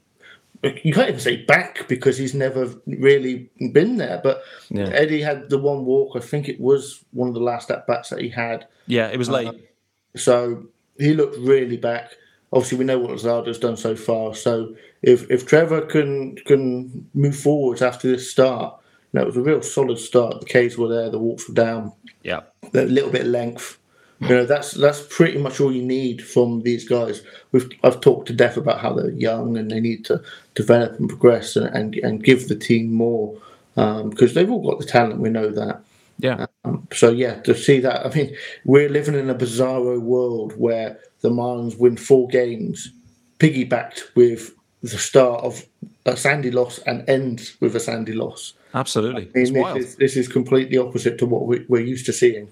you 0.62 0.92
can't 0.92 1.08
even 1.08 1.20
say 1.20 1.44
back 1.44 1.88
because 1.88 2.16
he's 2.16 2.34
never 2.34 2.72
really 2.86 3.50
been 3.72 3.96
there. 3.96 4.20
But 4.22 4.42
yeah. 4.70 4.90
Eddie 4.92 5.22
had 5.22 5.50
the 5.50 5.58
one 5.58 5.84
walk. 5.84 6.16
I 6.16 6.20
think 6.20 6.48
it 6.48 6.60
was 6.60 7.04
one 7.12 7.28
of 7.28 7.34
the 7.34 7.40
last 7.40 7.70
at 7.70 7.86
bats 7.86 8.10
that 8.10 8.20
he 8.20 8.28
had. 8.28 8.68
Yeah, 8.86 9.08
it 9.08 9.18
was 9.18 9.28
late. 9.28 9.48
Uh, 9.48 10.18
so 10.18 10.66
he 10.98 11.14
looked 11.14 11.38
really 11.38 11.76
back. 11.76 12.12
Obviously, 12.52 12.78
we 12.78 12.84
know 12.84 12.98
what 12.98 13.10
Luzardo's 13.10 13.58
done 13.58 13.76
so 13.76 13.96
far. 13.96 14.34
So 14.34 14.76
if 15.02 15.30
if 15.30 15.46
Trevor 15.46 15.82
can 15.82 16.36
can 16.36 17.08
move 17.14 17.36
forwards 17.36 17.82
after 17.82 18.08
this 18.08 18.30
start 18.30 18.78
no, 19.12 19.22
it 19.22 19.26
was 19.26 19.36
a 19.36 19.42
real 19.42 19.62
solid 19.62 19.98
start. 19.98 20.40
The 20.40 20.68
Ks 20.68 20.78
were 20.78 20.88
there, 20.88 21.10
the 21.10 21.18
walks 21.18 21.48
were 21.48 21.54
down. 21.54 21.92
Yeah, 22.22 22.40
a 22.74 22.84
little 22.84 23.10
bit 23.10 23.22
of 23.22 23.26
length. 23.28 23.78
You 24.20 24.28
know, 24.28 24.46
that's 24.46 24.72
that's 24.72 25.04
pretty 25.10 25.38
much 25.38 25.60
all 25.60 25.72
you 25.72 25.82
need 25.82 26.24
from 26.24 26.62
these 26.62 26.88
guys. 26.88 27.22
We've 27.50 27.68
I've 27.82 28.00
talked 28.00 28.28
to 28.28 28.32
death 28.32 28.56
about 28.56 28.80
how 28.80 28.94
they're 28.94 29.10
young 29.10 29.56
and 29.56 29.70
they 29.70 29.80
need 29.80 30.04
to 30.06 30.22
develop 30.54 30.98
and 30.98 31.08
progress 31.08 31.56
and 31.56 31.66
and, 31.74 31.94
and 31.96 32.24
give 32.24 32.48
the 32.48 32.54
team 32.54 32.92
more 32.92 33.34
because 33.74 34.30
um, 34.30 34.34
they've 34.34 34.50
all 34.50 34.70
got 34.70 34.78
the 34.78 34.86
talent. 34.86 35.20
We 35.20 35.28
know 35.28 35.50
that. 35.50 35.82
Yeah. 36.18 36.46
Um, 36.64 36.86
so 36.92 37.10
yeah, 37.10 37.40
to 37.42 37.54
see 37.54 37.80
that, 37.80 38.06
I 38.06 38.10
mean, 38.14 38.36
we're 38.64 38.88
living 38.88 39.14
in 39.14 39.28
a 39.30 39.34
bizarro 39.34 40.00
world 40.00 40.54
where 40.56 40.98
the 41.20 41.30
Marlins 41.30 41.78
win 41.78 41.96
four 41.96 42.28
games, 42.28 42.92
piggybacked 43.38 44.14
with 44.14 44.54
the 44.82 44.88
start 44.88 45.42
of 45.44 45.64
a 46.06 46.16
Sandy 46.16 46.50
loss 46.50 46.78
and 46.80 47.08
ends 47.08 47.56
with 47.60 47.74
a 47.76 47.80
Sandy 47.80 48.12
loss. 48.12 48.54
Absolutely. 48.74 49.30
I 49.34 49.50
mean, 49.50 49.74
this, 49.74 49.86
is, 49.86 49.96
this 49.96 50.16
is 50.16 50.28
completely 50.28 50.78
opposite 50.78 51.18
to 51.18 51.26
what 51.26 51.46
we, 51.46 51.64
we're 51.68 51.82
used 51.82 52.06
to 52.06 52.12
seeing. 52.12 52.48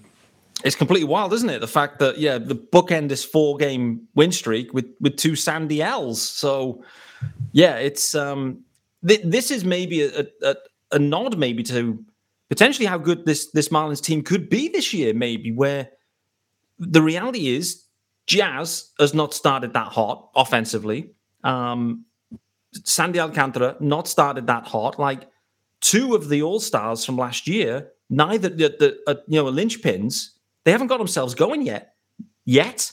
It's 0.62 0.77
completely 0.77 1.09
wild, 1.09 1.33
isn't 1.33 1.49
it? 1.49 1.61
The 1.61 1.69
fact 1.69 1.99
that 2.01 2.19
yeah, 2.19 2.37
the 2.37 2.55
bookend 2.55 3.11
is 3.11 3.25
four 3.25 3.57
game 3.57 4.07
win 4.15 4.31
streak 4.31 4.75
with 4.75 4.87
with 5.01 5.17
two 5.17 5.35
Sandy 5.35 5.81
L's. 5.81 6.21
So 6.21 6.85
yeah, 7.53 7.77
it's 7.77 8.15
um 8.15 8.62
th- 9.07 9.23
this 9.25 9.51
is 9.51 9.65
maybe 9.65 10.03
a, 10.03 10.27
a, 10.43 10.57
a 10.93 10.99
nod 10.99 11.39
maybe 11.39 11.62
to 11.62 12.05
potentially 12.50 12.85
how 12.85 12.99
good 12.99 13.25
this 13.25 13.50
this 13.52 13.70
Marlins 13.70 14.02
team 14.02 14.23
could 14.23 14.50
be 14.50 14.69
this 14.69 14.93
year. 14.93 15.14
Maybe 15.14 15.52
where 15.52 15.88
the 16.79 17.00
reality 17.00 17.49
is 17.49 17.85
Jazz 18.26 18.91
has 18.99 19.14
not 19.14 19.32
started 19.32 19.73
that 19.73 19.88
hot 19.88 20.31
offensively. 20.37 21.12
Um, 21.43 22.05
Sandy 22.85 23.19
Alcantara 23.19 23.76
not 23.81 24.06
started 24.06 24.47
that 24.49 24.67
hot. 24.67 24.99
Like 24.99 25.29
two 25.81 26.14
of 26.14 26.29
the 26.29 26.43
All 26.43 26.61
Stars 26.61 27.05
from 27.05 27.17
last 27.17 27.49
year, 27.49 27.91
neither 28.08 28.49
the, 28.49 28.69
the 28.79 28.99
uh, 29.06 29.14
you 29.26 29.43
know 29.43 29.50
linchpins, 29.50 30.31
they 30.64 30.73
haven't 30.73 30.88
got 30.88 30.99
themselves 30.99 31.35
going 31.35 31.62
yet. 31.62 31.94
Yet, 32.44 32.93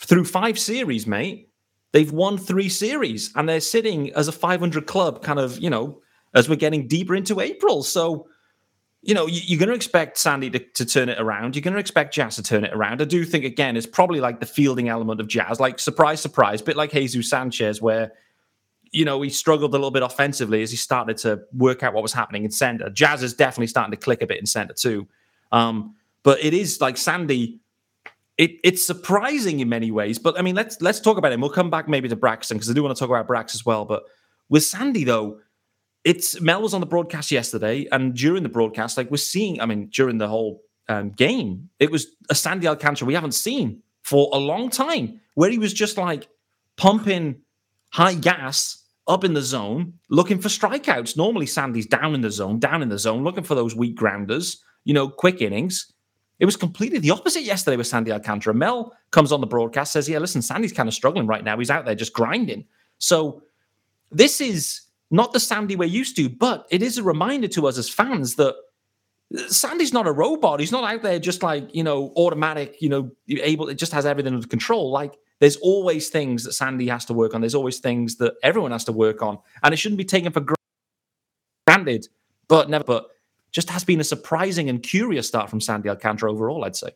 through 0.00 0.24
five 0.24 0.58
series, 0.58 1.06
mate, 1.06 1.50
they've 1.92 2.12
won 2.12 2.38
three 2.38 2.68
series, 2.68 3.32
and 3.36 3.48
they're 3.48 3.60
sitting 3.60 4.12
as 4.14 4.28
a 4.28 4.32
500 4.32 4.86
club, 4.86 5.22
kind 5.22 5.38
of 5.38 5.58
you 5.58 5.70
know, 5.70 6.00
as 6.34 6.48
we're 6.48 6.56
getting 6.56 6.88
deeper 6.88 7.14
into 7.14 7.40
April. 7.40 7.82
So, 7.82 8.26
you 9.02 9.14
know, 9.14 9.26
you're 9.26 9.58
going 9.58 9.68
to 9.68 9.74
expect 9.74 10.16
Sandy 10.16 10.48
to, 10.50 10.60
to 10.60 10.86
turn 10.86 11.08
it 11.08 11.20
around. 11.20 11.56
You're 11.56 11.62
going 11.62 11.74
to 11.74 11.80
expect 11.80 12.14
Jazz 12.14 12.36
to 12.36 12.42
turn 12.42 12.64
it 12.64 12.72
around. 12.72 13.02
I 13.02 13.04
do 13.04 13.24
think 13.24 13.44
again, 13.44 13.76
it's 13.76 13.86
probably 13.86 14.20
like 14.20 14.38
the 14.38 14.46
fielding 14.46 14.88
element 14.88 15.20
of 15.20 15.26
Jazz, 15.26 15.58
like 15.58 15.80
surprise, 15.80 16.20
surprise, 16.20 16.62
bit 16.62 16.76
like 16.76 16.92
Jesus 16.92 17.28
Sanchez, 17.28 17.82
where 17.82 18.12
you 18.92 19.06
know, 19.06 19.22
he 19.22 19.30
struggled 19.30 19.70
a 19.70 19.72
little 19.72 19.90
bit 19.90 20.02
offensively 20.02 20.62
as 20.62 20.70
he 20.70 20.76
started 20.76 21.16
to 21.16 21.40
work 21.54 21.82
out 21.82 21.94
what 21.94 22.02
was 22.02 22.12
happening 22.12 22.44
in 22.44 22.50
center. 22.50 22.90
Jazz 22.90 23.22
is 23.22 23.32
definitely 23.32 23.66
starting 23.66 23.90
to 23.90 23.96
click 23.96 24.20
a 24.22 24.26
bit 24.26 24.38
in 24.38 24.46
center 24.46 24.74
too. 24.74 25.08
Um, 25.50 25.96
but 26.22 26.44
it 26.44 26.54
is 26.54 26.80
like 26.80 26.98
Sandy. 26.98 27.58
It, 28.38 28.52
it's 28.62 28.86
surprising 28.86 29.60
in 29.60 29.68
many 29.68 29.90
ways, 29.90 30.18
but 30.18 30.38
I 30.38 30.42
mean, 30.42 30.54
let's 30.54 30.80
let's 30.80 31.00
talk 31.00 31.16
about 31.16 31.32
him. 31.32 31.40
We'll 31.40 31.50
come 31.50 31.70
back 31.70 31.88
maybe 31.88 32.08
to 32.08 32.16
Braxton 32.16 32.56
because 32.56 32.70
I 32.70 32.74
do 32.74 32.82
want 32.82 32.94
to 32.96 33.00
talk 33.00 33.08
about 33.08 33.26
Brax 33.26 33.54
as 33.54 33.64
well. 33.64 33.84
But 33.84 34.04
with 34.48 34.64
Sandy 34.64 35.04
though, 35.04 35.40
it's 36.04 36.40
Mel 36.40 36.62
was 36.62 36.74
on 36.74 36.80
the 36.80 36.86
broadcast 36.86 37.30
yesterday, 37.30 37.86
and 37.92 38.14
during 38.14 38.42
the 38.42 38.48
broadcast, 38.48 38.96
like 38.96 39.10
we're 39.10 39.16
seeing. 39.18 39.60
I 39.60 39.66
mean, 39.66 39.88
during 39.88 40.18
the 40.18 40.28
whole 40.28 40.62
um, 40.88 41.10
game, 41.10 41.68
it 41.78 41.90
was 41.90 42.06
a 42.28 42.34
Sandy 42.34 42.66
Alcantara 42.66 43.06
we 43.06 43.14
haven't 43.14 43.32
seen 43.32 43.82
for 44.02 44.28
a 44.32 44.38
long 44.38 44.68
time, 44.68 45.20
where 45.34 45.50
he 45.50 45.58
was 45.58 45.72
just 45.72 45.96
like 45.96 46.28
pumping 46.76 47.36
high 47.92 48.14
gas 48.14 48.82
up 49.06 49.24
in 49.24 49.34
the 49.34 49.42
zone 49.42 49.94
looking 50.10 50.40
for 50.40 50.48
strikeouts. 50.48 51.16
Normally, 51.16 51.46
Sandy's 51.46 51.86
down 51.86 52.14
in 52.14 52.20
the 52.20 52.30
zone, 52.30 52.58
down 52.58 52.82
in 52.82 52.88
the 52.88 52.98
zone, 52.98 53.22
looking 53.22 53.44
for 53.44 53.54
those 53.54 53.76
weak 53.76 53.94
grounders, 53.94 54.62
you 54.84 54.94
know, 54.94 55.08
quick 55.08 55.40
innings. 55.40 55.92
It 56.40 56.46
was 56.46 56.56
completely 56.56 56.98
the 56.98 57.10
opposite 57.12 57.42
yesterday 57.42 57.76
with 57.76 57.86
Sandy 57.86 58.10
Alcantara. 58.10 58.54
Mel 58.54 58.92
comes 59.12 59.30
on 59.30 59.40
the 59.40 59.46
broadcast, 59.46 59.92
says, 59.92 60.08
Yeah, 60.08 60.18
listen, 60.18 60.42
Sandy's 60.42 60.72
kind 60.72 60.88
of 60.88 60.94
struggling 60.94 61.28
right 61.28 61.44
now. 61.44 61.56
He's 61.56 61.70
out 61.70 61.84
there 61.84 61.94
just 61.94 62.12
grinding. 62.12 62.64
So 62.98 63.42
this 64.10 64.40
is 64.40 64.80
not 65.12 65.32
the 65.32 65.40
Sandy 65.40 65.76
we're 65.76 65.84
used 65.84 66.16
to, 66.16 66.28
but 66.28 66.66
it 66.70 66.82
is 66.82 66.98
a 66.98 67.02
reminder 67.02 67.46
to 67.48 67.68
us 67.68 67.78
as 67.78 67.88
fans 67.88 68.34
that 68.36 68.56
Sandy's 69.48 69.92
not 69.92 70.06
a 70.06 70.12
robot. 70.12 70.58
He's 70.58 70.72
not 70.72 70.84
out 70.84 71.02
there 71.02 71.18
just 71.18 71.42
like, 71.42 71.74
you 71.74 71.84
know, 71.84 72.12
automatic, 72.16 72.80
you 72.80 72.88
know, 72.88 73.10
able, 73.28 73.68
it 73.68 73.74
just 73.74 73.92
has 73.92 74.06
everything 74.06 74.34
under 74.34 74.46
control. 74.46 74.90
Like 74.90 75.14
there's 75.38 75.56
always 75.56 76.08
things 76.08 76.44
that 76.44 76.54
Sandy 76.54 76.88
has 76.88 77.04
to 77.06 77.12
work 77.12 77.34
on. 77.34 77.42
There's 77.42 77.54
always 77.54 77.78
things 77.78 78.16
that 78.16 78.34
everyone 78.42 78.72
has 78.72 78.84
to 78.84 78.92
work 78.92 79.22
on, 79.22 79.38
and 79.62 79.74
it 79.74 79.76
shouldn't 79.76 79.98
be 79.98 80.04
taken 80.04 80.32
for 80.32 80.44
granted. 81.66 82.08
But 82.48 82.70
never, 82.70 82.84
but 82.84 83.10
just 83.50 83.68
has 83.70 83.84
been 83.84 84.00
a 84.00 84.04
surprising 84.04 84.68
and 84.70 84.82
curious 84.82 85.28
start 85.28 85.50
from 85.50 85.60
Sandy 85.60 85.88
Alcantara 85.88 86.32
overall. 86.32 86.64
I'd 86.64 86.76
say. 86.76 86.90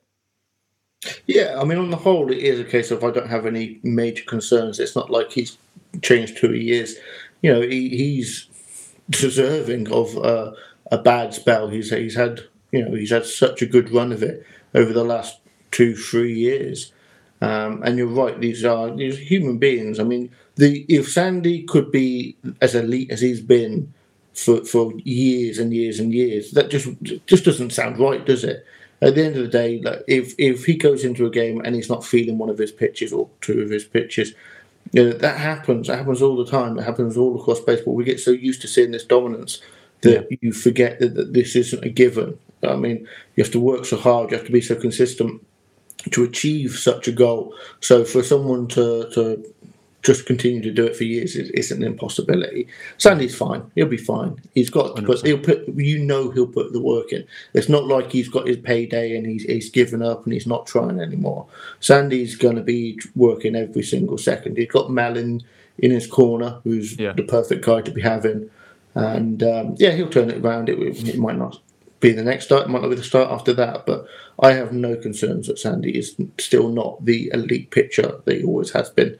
Yeah, 1.26 1.58
I 1.60 1.64
mean, 1.64 1.78
on 1.78 1.90
the 1.90 1.96
whole, 1.96 2.30
it 2.32 2.38
is 2.38 2.58
a 2.60 2.64
case 2.64 2.90
of 2.90 3.04
I 3.04 3.10
don't 3.10 3.28
have 3.28 3.46
any 3.46 3.80
major 3.82 4.24
concerns. 4.24 4.80
It's 4.80 4.96
not 4.96 5.10
like 5.10 5.30
he's 5.30 5.58
changed 6.02 6.38
who 6.38 6.52
he 6.52 6.72
is. 6.72 6.98
You 7.42 7.52
know, 7.54 7.60
he, 7.62 7.88
he's 7.90 8.48
deserving 9.10 9.90
of 9.92 10.16
uh, 10.18 10.52
a 10.90 10.98
bad 10.98 11.34
spell. 11.34 11.68
He's 11.68 11.90
he's 11.90 12.16
had 12.16 12.42
you 12.72 12.84
know 12.84 12.94
he's 12.94 13.10
had 13.10 13.26
such 13.26 13.62
a 13.62 13.66
good 13.66 13.90
run 13.90 14.12
of 14.12 14.22
it 14.22 14.44
over 14.74 14.92
the 14.92 15.04
last 15.04 15.40
two 15.70 15.96
three 15.96 16.34
years 16.34 16.92
Um, 17.40 17.82
and 17.84 17.98
you're 17.98 18.08
right; 18.08 18.40
these 18.40 18.64
are 18.64 18.94
these 18.96 19.18
are 19.18 19.22
human 19.22 19.58
beings. 19.58 20.00
I 20.00 20.04
mean, 20.04 20.30
the 20.56 20.86
if 20.88 21.10
Sandy 21.12 21.62
could 21.64 21.92
be 21.92 22.36
as 22.62 22.74
elite 22.74 23.10
as 23.12 23.20
he's 23.20 23.42
been 23.42 23.92
for 24.34 24.64
for 24.64 24.92
years 25.04 25.58
and 25.58 25.72
years 25.74 26.00
and 26.00 26.12
years, 26.14 26.52
that 26.52 26.70
just 26.70 26.88
just 27.26 27.44
doesn't 27.44 27.72
sound 27.72 27.98
right, 27.98 28.24
does 28.24 28.44
it? 28.44 28.64
At 29.02 29.14
the 29.14 29.24
end 29.24 29.36
of 29.36 29.42
the 29.42 29.48
day, 29.48 29.80
like 29.82 30.02
if 30.08 30.34
if 30.38 30.64
he 30.64 30.74
goes 30.76 31.04
into 31.04 31.26
a 31.26 31.30
game 31.30 31.60
and 31.64 31.74
he's 31.76 31.90
not 31.90 32.04
feeling 32.04 32.38
one 32.38 32.48
of 32.50 32.58
his 32.58 32.72
pitches 32.72 33.12
or 33.12 33.28
two 33.42 33.60
of 33.60 33.70
his 33.70 33.84
pitches, 33.84 34.34
you 34.96 35.04
know, 35.04 35.12
that 35.12 35.36
happens. 35.36 35.88
That 35.88 35.98
happens 35.98 36.22
all 36.22 36.36
the 36.36 36.50
time. 36.50 36.78
It 36.78 36.84
happens 36.84 37.18
all 37.18 37.38
across 37.38 37.60
baseball. 37.60 37.94
We 37.94 38.04
get 38.04 38.18
so 38.18 38.30
used 38.30 38.62
to 38.62 38.68
seeing 38.68 38.92
this 38.92 39.04
dominance 39.04 39.60
that 40.00 40.26
yeah. 40.30 40.38
you 40.40 40.52
forget 40.52 41.00
that, 41.00 41.14
that 41.16 41.34
this 41.34 41.54
isn't 41.54 41.84
a 41.84 41.90
given. 41.90 42.38
I 42.62 42.76
mean, 42.76 43.06
you 43.34 43.44
have 43.44 43.52
to 43.52 43.60
work 43.60 43.84
so 43.84 43.98
hard. 43.98 44.30
You 44.30 44.38
have 44.38 44.46
to 44.46 44.52
be 44.52 44.62
so 44.62 44.74
consistent 44.74 45.46
to 46.12 46.24
achieve 46.24 46.78
such 46.78 47.08
a 47.08 47.12
goal. 47.12 47.54
So 47.80 48.06
for 48.06 48.22
someone 48.22 48.68
to 48.68 49.10
to 49.10 49.54
just 50.06 50.24
continue 50.24 50.62
to 50.62 50.70
do 50.70 50.86
it 50.86 50.94
for 50.94 51.02
years 51.02 51.34
is, 51.34 51.50
is 51.50 51.72
an 51.72 51.82
impossibility. 51.82 52.68
Sandy's 52.96 53.36
fine; 53.36 53.68
he'll 53.74 53.88
be 53.88 53.96
fine. 53.96 54.40
He's 54.54 54.70
got, 54.70 55.04
but 55.04 55.26
he'll 55.26 55.38
put. 55.38 55.66
You 55.68 55.98
know, 55.98 56.30
he'll 56.30 56.46
put 56.46 56.72
the 56.72 56.80
work 56.80 57.12
in. 57.12 57.26
It's 57.54 57.68
not 57.68 57.86
like 57.86 58.12
he's 58.12 58.28
got 58.28 58.46
his 58.46 58.58
payday 58.58 59.16
and 59.16 59.26
he's 59.26 59.42
he's 59.42 59.68
given 59.68 60.02
up 60.02 60.24
and 60.24 60.32
he's 60.32 60.46
not 60.46 60.66
trying 60.66 61.00
anymore. 61.00 61.48
Sandy's 61.80 62.36
going 62.36 62.54
to 62.54 62.62
be 62.62 63.00
working 63.16 63.56
every 63.56 63.82
single 63.82 64.16
second. 64.16 64.56
He's 64.56 64.70
got 64.70 64.90
Mellin 64.90 65.42
in 65.78 65.90
his 65.90 66.06
corner, 66.06 66.60
who's 66.62 66.96
yeah. 66.98 67.12
the 67.12 67.24
perfect 67.24 67.66
guy 67.66 67.82
to 67.82 67.90
be 67.90 68.00
having, 68.00 68.48
and 68.94 69.42
um, 69.42 69.74
yeah, 69.78 69.90
he'll 69.90 70.08
turn 70.08 70.30
it 70.30 70.38
around. 70.38 70.68
It, 70.68 70.78
it 70.78 71.18
might 71.18 71.36
not 71.36 71.58
be 71.98 72.12
the 72.12 72.22
next 72.22 72.44
start. 72.44 72.66
It 72.66 72.68
might 72.68 72.82
not 72.82 72.90
be 72.90 72.96
the 72.96 73.02
start 73.02 73.30
after 73.30 73.52
that, 73.54 73.86
but 73.86 74.06
I 74.38 74.52
have 74.52 74.72
no 74.72 74.96
concerns 74.96 75.48
that 75.48 75.58
Sandy 75.58 75.98
is 75.98 76.14
still 76.38 76.68
not 76.68 77.04
the 77.04 77.30
elite 77.32 77.70
pitcher 77.70 78.20
that 78.24 78.36
he 78.36 78.44
always 78.44 78.70
has 78.70 78.90
been. 78.90 79.18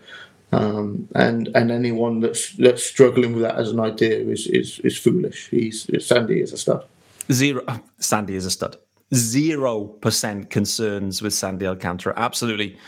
Um, 0.56 1.08
and 1.14 1.48
and 1.54 1.70
anyone 1.70 2.20
that's 2.20 2.52
that's 2.56 2.82
struggling 2.82 3.34
with 3.34 3.42
that 3.42 3.56
as 3.56 3.70
an 3.72 3.80
idea 3.80 4.18
is 4.20 4.46
is, 4.46 4.78
is 4.80 4.96
foolish. 4.96 5.48
He's 5.50 5.86
Sandy 6.06 6.40
is 6.40 6.52
a 6.52 6.56
stud. 6.56 6.84
Zero. 7.30 7.62
Sandy 7.98 8.36
is 8.36 8.46
a 8.46 8.50
stud. 8.50 8.76
Zero 9.14 9.84
percent 9.84 10.48
concerns 10.48 11.20
with 11.20 11.34
Sandy 11.34 11.66
Alcantara. 11.66 12.14
Absolutely. 12.16 12.78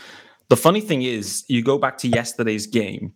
The 0.47 0.57
funny 0.57 0.81
thing 0.81 1.03
is, 1.03 1.45
you 1.47 1.61
go 1.63 1.77
back 1.77 1.99
to 1.99 2.07
yesterday's 2.07 2.65
game, 2.65 3.13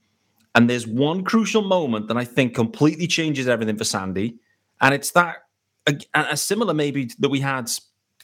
and 0.54 0.70
there's 0.70 0.86
one 0.86 1.24
crucial 1.24 1.64
moment 1.64 2.08
that 2.10 2.18
I 2.18 2.26
think 2.26 2.54
completely 2.54 3.08
changes 3.08 3.48
everything 3.48 3.78
for 3.78 3.86
Sandy, 3.86 4.36
and 4.82 4.94
it's 4.94 5.12
that 5.12 5.38
a, 5.88 5.96
a 6.14 6.38
similar 6.38 6.76
maybe 6.76 7.10
that 7.20 7.30
we 7.30 7.40
had. 7.40 7.72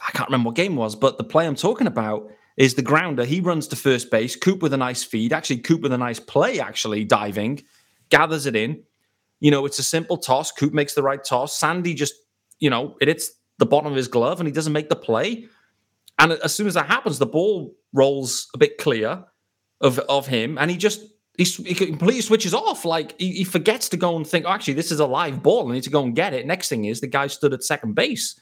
I 0.07 0.11
can't 0.11 0.29
remember 0.29 0.49
what 0.49 0.55
game 0.55 0.75
was, 0.75 0.95
but 0.95 1.17
the 1.17 1.23
play 1.23 1.47
I'm 1.47 1.55
talking 1.55 1.87
about 1.87 2.29
is 2.59 2.75
the 2.75 2.83
grounder. 2.83 3.25
He 3.25 3.39
runs 3.39 3.67
to 3.69 3.75
first 3.75 4.11
base. 4.11 4.35
Coop 4.35 4.61
with 4.61 4.73
a 4.73 4.77
nice 4.77 5.03
feed. 5.03 5.33
Actually, 5.33 5.59
Coop 5.59 5.81
with 5.81 5.93
a 5.93 5.97
nice 5.97 6.19
play. 6.19 6.59
Actually, 6.59 7.05
diving, 7.05 7.63
gathers 8.09 8.45
it 8.45 8.55
in. 8.55 8.83
You 9.39 9.49
know, 9.49 9.65
it's 9.65 9.79
a 9.79 9.83
simple 9.83 10.17
toss. 10.17 10.51
Coop 10.51 10.73
makes 10.73 10.93
the 10.93 11.01
right 11.01 11.23
toss. 11.23 11.57
Sandy 11.57 11.93
just, 11.93 12.13
you 12.59 12.69
know, 12.69 12.97
it 12.99 13.07
hits 13.07 13.31
the 13.57 13.65
bottom 13.65 13.89
of 13.89 13.95
his 13.95 14.09
glove 14.09 14.41
and 14.41 14.47
he 14.47 14.51
doesn't 14.51 14.73
make 14.73 14.89
the 14.89 14.95
play. 14.95 15.47
And 16.19 16.33
as 16.33 16.53
soon 16.53 16.67
as 16.67 16.73
that 16.73 16.87
happens, 16.87 17.17
the 17.17 17.25
ball 17.25 17.73
rolls 17.93 18.49
a 18.53 18.57
bit 18.57 18.77
clear 18.77 19.23
of 19.79 19.97
of 19.99 20.27
him, 20.27 20.57
and 20.57 20.69
he 20.69 20.75
just 20.75 21.01
he, 21.37 21.45
he 21.45 21.73
completely 21.73 22.21
switches 22.21 22.53
off. 22.53 22.83
Like 22.83 23.17
he, 23.17 23.31
he, 23.31 23.43
forgets 23.45 23.87
to 23.89 23.97
go 23.97 24.17
and 24.17 24.27
think, 24.27 24.45
oh, 24.45 24.49
actually, 24.49 24.73
this 24.73 24.91
is 24.91 24.99
a 24.99 25.05
live 25.05 25.41
ball. 25.41 25.69
I 25.69 25.73
need 25.73 25.83
to 25.83 25.89
go 25.89 26.03
and 26.03 26.13
get 26.13 26.33
it. 26.33 26.45
Next 26.45 26.67
thing 26.67 26.83
is 26.83 26.99
the 26.99 27.07
guy 27.07 27.27
stood 27.27 27.53
at 27.53 27.63
second 27.63 27.95
base. 27.95 28.37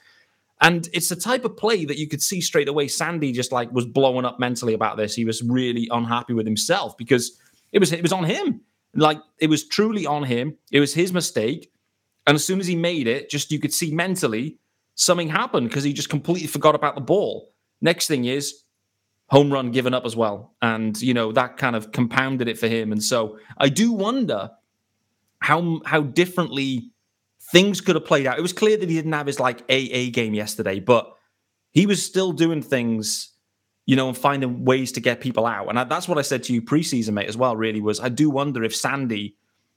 And 0.61 0.89
it's 0.91 1.09
the 1.09 1.15
type 1.15 1.45
of 1.45 1.55
play 1.55 1.85
that 1.85 1.97
you 1.97 2.07
could 2.07 2.21
see 2.21 2.41
straight 2.41 2.67
away. 2.67 2.87
Sandy 2.87 3.31
just 3.31 3.51
like 3.51 3.71
was 3.71 3.85
blowing 3.85 4.25
up 4.25 4.39
mentally 4.39 4.73
about 4.73 4.97
this. 4.97 5.13
He 5.13 5.25
was 5.25 5.43
really 5.43 5.87
unhappy 5.91 6.33
with 6.33 6.47
himself 6.47 6.97
because 6.97 7.39
it 7.71 7.79
was 7.79 7.91
it 7.91 8.01
was 8.01 8.13
on 8.13 8.23
him. 8.23 8.61
Like 8.95 9.19
it 9.39 9.49
was 9.49 9.67
truly 9.67 10.05
on 10.05 10.23
him. 10.23 10.57
It 10.71 10.79
was 10.79 10.93
his 10.93 11.13
mistake. 11.13 11.71
And 12.25 12.35
as 12.35 12.43
soon 12.43 12.59
as 12.59 12.67
he 12.67 12.75
made 12.75 13.07
it, 13.07 13.29
just 13.29 13.51
you 13.51 13.59
could 13.59 13.73
see 13.73 13.91
mentally 13.91 14.57
something 14.95 15.29
happened 15.29 15.69
because 15.69 15.83
he 15.83 15.93
just 15.93 16.09
completely 16.09 16.47
forgot 16.47 16.75
about 16.75 16.95
the 16.95 17.01
ball. 17.01 17.53
Next 17.81 18.07
thing 18.07 18.25
is 18.25 18.63
home 19.27 19.51
run 19.53 19.71
given 19.71 19.93
up 19.93 20.05
as 20.05 20.15
well. 20.15 20.55
And 20.61 20.99
you 20.99 21.13
know, 21.13 21.31
that 21.33 21.57
kind 21.57 21.75
of 21.75 21.91
compounded 21.91 22.47
it 22.47 22.57
for 22.57 22.67
him. 22.67 22.91
And 22.91 23.03
so 23.03 23.37
I 23.59 23.69
do 23.69 23.91
wonder 23.91 24.49
how 25.39 25.81
how 25.85 26.01
differently 26.01 26.91
things 27.51 27.81
could 27.81 27.95
have 27.95 28.05
played 28.05 28.27
out. 28.27 28.37
It 28.37 28.41
was 28.41 28.53
clear 28.53 28.77
that 28.77 28.89
he 28.89 28.95
didn't 28.95 29.13
have 29.13 29.27
his 29.27 29.39
like 29.39 29.61
AA 29.69 30.09
game 30.11 30.33
yesterday, 30.33 30.79
but 30.79 31.13
he 31.71 31.85
was 31.85 32.03
still 32.03 32.31
doing 32.31 32.61
things, 32.61 33.33
you 33.85 33.95
know, 33.95 34.07
and 34.07 34.17
finding 34.17 34.65
ways 34.65 34.91
to 34.93 34.99
get 34.99 35.21
people 35.21 35.45
out. 35.45 35.69
And 35.69 35.79
I, 35.79 35.83
that's 35.83 36.07
what 36.07 36.17
I 36.17 36.23
said 36.23 36.43
to 36.43 36.53
you 36.53 36.61
preseason, 36.61 37.13
mate, 37.13 37.29
as 37.29 37.37
well. 37.37 37.55
Really 37.55 37.81
was 37.81 37.99
I 37.99 38.09
do 38.09 38.29
wonder 38.29 38.63
if 38.63 38.75
Sandy, 38.75 39.35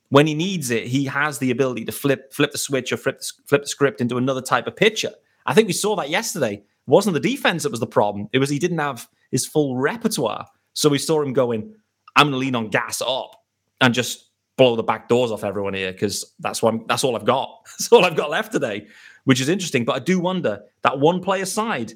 when 0.08 0.26
he 0.26 0.34
needs 0.34 0.70
it, 0.70 0.86
he 0.86 1.04
has 1.06 1.38
the 1.38 1.50
ability 1.50 1.84
to 1.86 1.92
flip 1.92 2.32
flip 2.32 2.52
the 2.52 2.58
switch 2.58 2.92
or 2.92 2.96
flip 2.96 3.20
the, 3.20 3.32
flip 3.46 3.62
the 3.62 3.68
script 3.68 4.00
into 4.00 4.16
another 4.16 4.42
type 4.42 4.66
of 4.66 4.76
pitcher. 4.76 5.12
I 5.46 5.54
think 5.54 5.66
we 5.66 5.72
saw 5.72 5.96
that 5.96 6.10
yesterday. 6.10 6.54
It 6.54 6.64
wasn't 6.86 7.14
the 7.14 7.20
defense 7.20 7.62
that 7.62 7.70
was 7.70 7.80
the 7.80 7.86
problem. 7.86 8.28
It 8.32 8.38
was 8.38 8.50
he 8.50 8.58
didn't 8.58 8.78
have 8.78 9.08
his 9.30 9.46
full 9.46 9.76
repertoire. 9.76 10.46
So 10.72 10.88
we 10.88 10.98
saw 10.98 11.22
him 11.22 11.32
going, 11.32 11.74
I'm 12.16 12.26
going 12.26 12.32
to 12.32 12.38
lean 12.38 12.54
on 12.54 12.68
gas 12.68 13.00
up 13.00 13.42
and 13.80 13.94
just 13.94 14.29
blow 14.56 14.76
the 14.76 14.82
back 14.82 15.08
doors 15.08 15.30
off 15.30 15.44
everyone 15.44 15.74
here 15.74 15.92
because 15.92 16.34
that's 16.38 16.62
what 16.62 16.74
I'm, 16.74 16.86
that's 16.86 17.04
all 17.04 17.16
I've 17.16 17.24
got. 17.24 17.50
That's 17.78 17.92
all 17.92 18.04
I've 18.04 18.16
got 18.16 18.30
left 18.30 18.52
today, 18.52 18.86
which 19.24 19.40
is 19.40 19.48
interesting. 19.48 19.84
But 19.84 19.96
I 19.96 19.98
do 20.00 20.20
wonder 20.20 20.62
that 20.82 20.98
one 20.98 21.20
player 21.20 21.46
side 21.46 21.94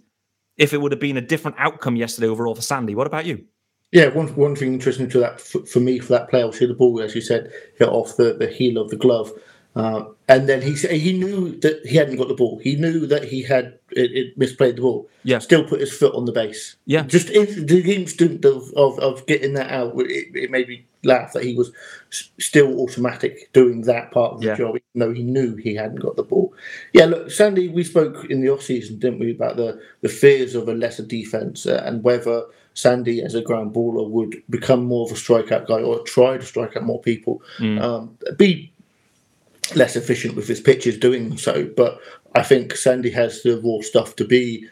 if 0.57 0.73
it 0.73 0.81
would 0.81 0.93
have 0.93 1.01
been 1.01 1.17
a 1.17 1.21
different 1.21 1.57
outcome 1.59 1.97
yesterday 1.97 2.29
overall 2.29 2.55
for 2.55 2.63
Sandy. 2.63 2.95
What 2.95 3.07
about 3.07 3.27
you? 3.27 3.45
Yeah, 3.93 4.09
one 4.09 4.29
one 4.35 4.57
thing 4.57 4.73
interesting 4.73 5.09
to 5.11 5.19
that 5.21 5.41
for, 5.41 5.65
for 5.67 5.81
me 5.81 5.99
for 5.99 6.15
that 6.15 6.29
play, 6.29 6.43
obviously 6.43 6.67
the 6.67 6.75
ball, 6.75 7.01
as 7.01 7.15
you 7.15 7.21
said, 7.21 7.53
hit 7.79 7.89
off 7.89 8.17
the, 8.17 8.35
the 8.35 8.49
heel 8.49 8.79
of 8.79 8.91
the 8.91 8.97
glove. 8.97 9.31
Uh, 9.77 10.05
and 10.29 10.49
then 10.49 10.63
he 10.63 10.75
he 10.75 11.13
knew 11.13 11.59
that 11.61 11.85
he 11.85 11.97
hadn't 11.97 12.17
got 12.17 12.29
the 12.29 12.35
ball. 12.35 12.61
He 12.63 12.77
knew 12.77 13.07
that 13.07 13.25
he 13.25 13.43
had 13.43 13.79
it, 13.91 14.13
it 14.13 14.39
misplayed 14.39 14.77
the 14.77 14.83
ball. 14.83 15.09
Yeah. 15.25 15.41
Still 15.41 15.65
put 15.65 15.81
his 15.81 15.93
foot 15.93 16.15
on 16.15 16.27
the 16.27 16.33
base. 16.33 16.77
Yeah. 16.87 17.03
Just 17.03 17.29
in, 17.31 17.67
the 17.67 17.95
instant 17.95 18.45
of, 18.45 18.73
of, 18.75 18.99
of 19.01 19.27
getting 19.27 19.55
that 19.55 19.71
out, 19.71 19.99
it, 19.99 20.29
it, 20.35 20.51
made 20.51 20.69
me 20.69 20.85
laugh 21.03 21.33
that 21.33 21.45
he 21.45 21.55
was 21.55 21.73
still 22.11 22.81
automatic 22.81 23.53
doing 23.53 23.83
that 23.83 24.13
part 24.13 24.35
of 24.35 24.41
the 24.41 24.47
yeah. 24.47 24.57
job, 24.57 24.77
even 24.77 24.83
though 24.95 25.13
he 25.13 25.23
knew 25.23 25.57
he 25.57 25.75
hadn't 25.75 26.01
got 26.01 26.17
the 26.17 26.23
ball. 26.23 26.55
Yeah. 26.93 27.07
Look, 27.07 27.31
Sandy, 27.31 27.69
we 27.69 27.83
spoke 27.83 28.27
in 28.31 28.43
the 28.43 28.51
off 28.51 28.63
season, 28.63 28.99
didn't 28.99 29.19
we, 29.19 29.33
about 29.33 29.57
the 29.57 29.81
the 30.03 30.09
fears 30.09 30.55
of 30.55 30.69
a 30.69 30.75
lesser 30.75 31.05
defense 31.05 31.67
uh, 31.67 31.83
and 31.85 32.05
whether 32.05 32.45
Sandy, 32.75 33.23
as 33.23 33.35
a 33.35 33.41
ground 33.41 33.73
baller, 33.73 34.09
would 34.09 34.43
become 34.51 34.85
more 34.85 35.07
of 35.07 35.13
a 35.13 35.15
strikeout 35.15 35.67
guy 35.67 35.81
or 35.81 36.01
try 36.01 36.37
to 36.37 36.45
strike 36.45 36.77
out 36.77 36.83
more 36.83 37.01
people. 37.01 37.41
Mm. 37.59 37.81
Um, 37.81 38.19
be 38.37 38.73
less 39.75 39.97
efficient 39.97 40.37
with 40.37 40.49
his 40.49 40.61
pitches 40.61 40.99
doing 40.99 41.37
so. 41.37 41.71
But 41.77 41.99
I 42.35 42.43
think 42.43 42.77
Sandy 42.77 43.11
has 43.11 43.43
the 43.43 43.61
raw 43.61 43.81
stuff 43.81 44.17
to 44.17 44.25
be 44.25 44.69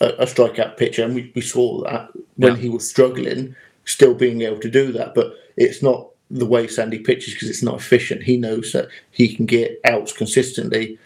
a, 0.00 0.08
a 0.08 0.26
strikeout 0.26 0.76
pitcher, 0.76 1.04
and 1.04 1.14
we, 1.14 1.32
we 1.34 1.40
saw 1.40 1.82
that 1.84 2.10
when 2.36 2.56
yeah. 2.56 2.62
he 2.62 2.68
was 2.68 2.88
struggling, 2.88 3.54
still 3.84 4.14
being 4.14 4.42
able 4.42 4.60
to 4.60 4.70
do 4.70 4.92
that. 4.92 5.14
But 5.14 5.34
it's 5.56 5.82
not 5.82 6.08
the 6.30 6.46
way 6.46 6.66
Sandy 6.66 6.98
pitches 6.98 7.34
because 7.34 7.48
it's 7.48 7.62
not 7.62 7.78
efficient. 7.78 8.22
He 8.22 8.36
knows 8.36 8.72
that 8.72 8.88
he 9.10 9.34
can 9.34 9.46
get 9.46 9.80
outs 9.84 10.12
consistently, 10.12 10.98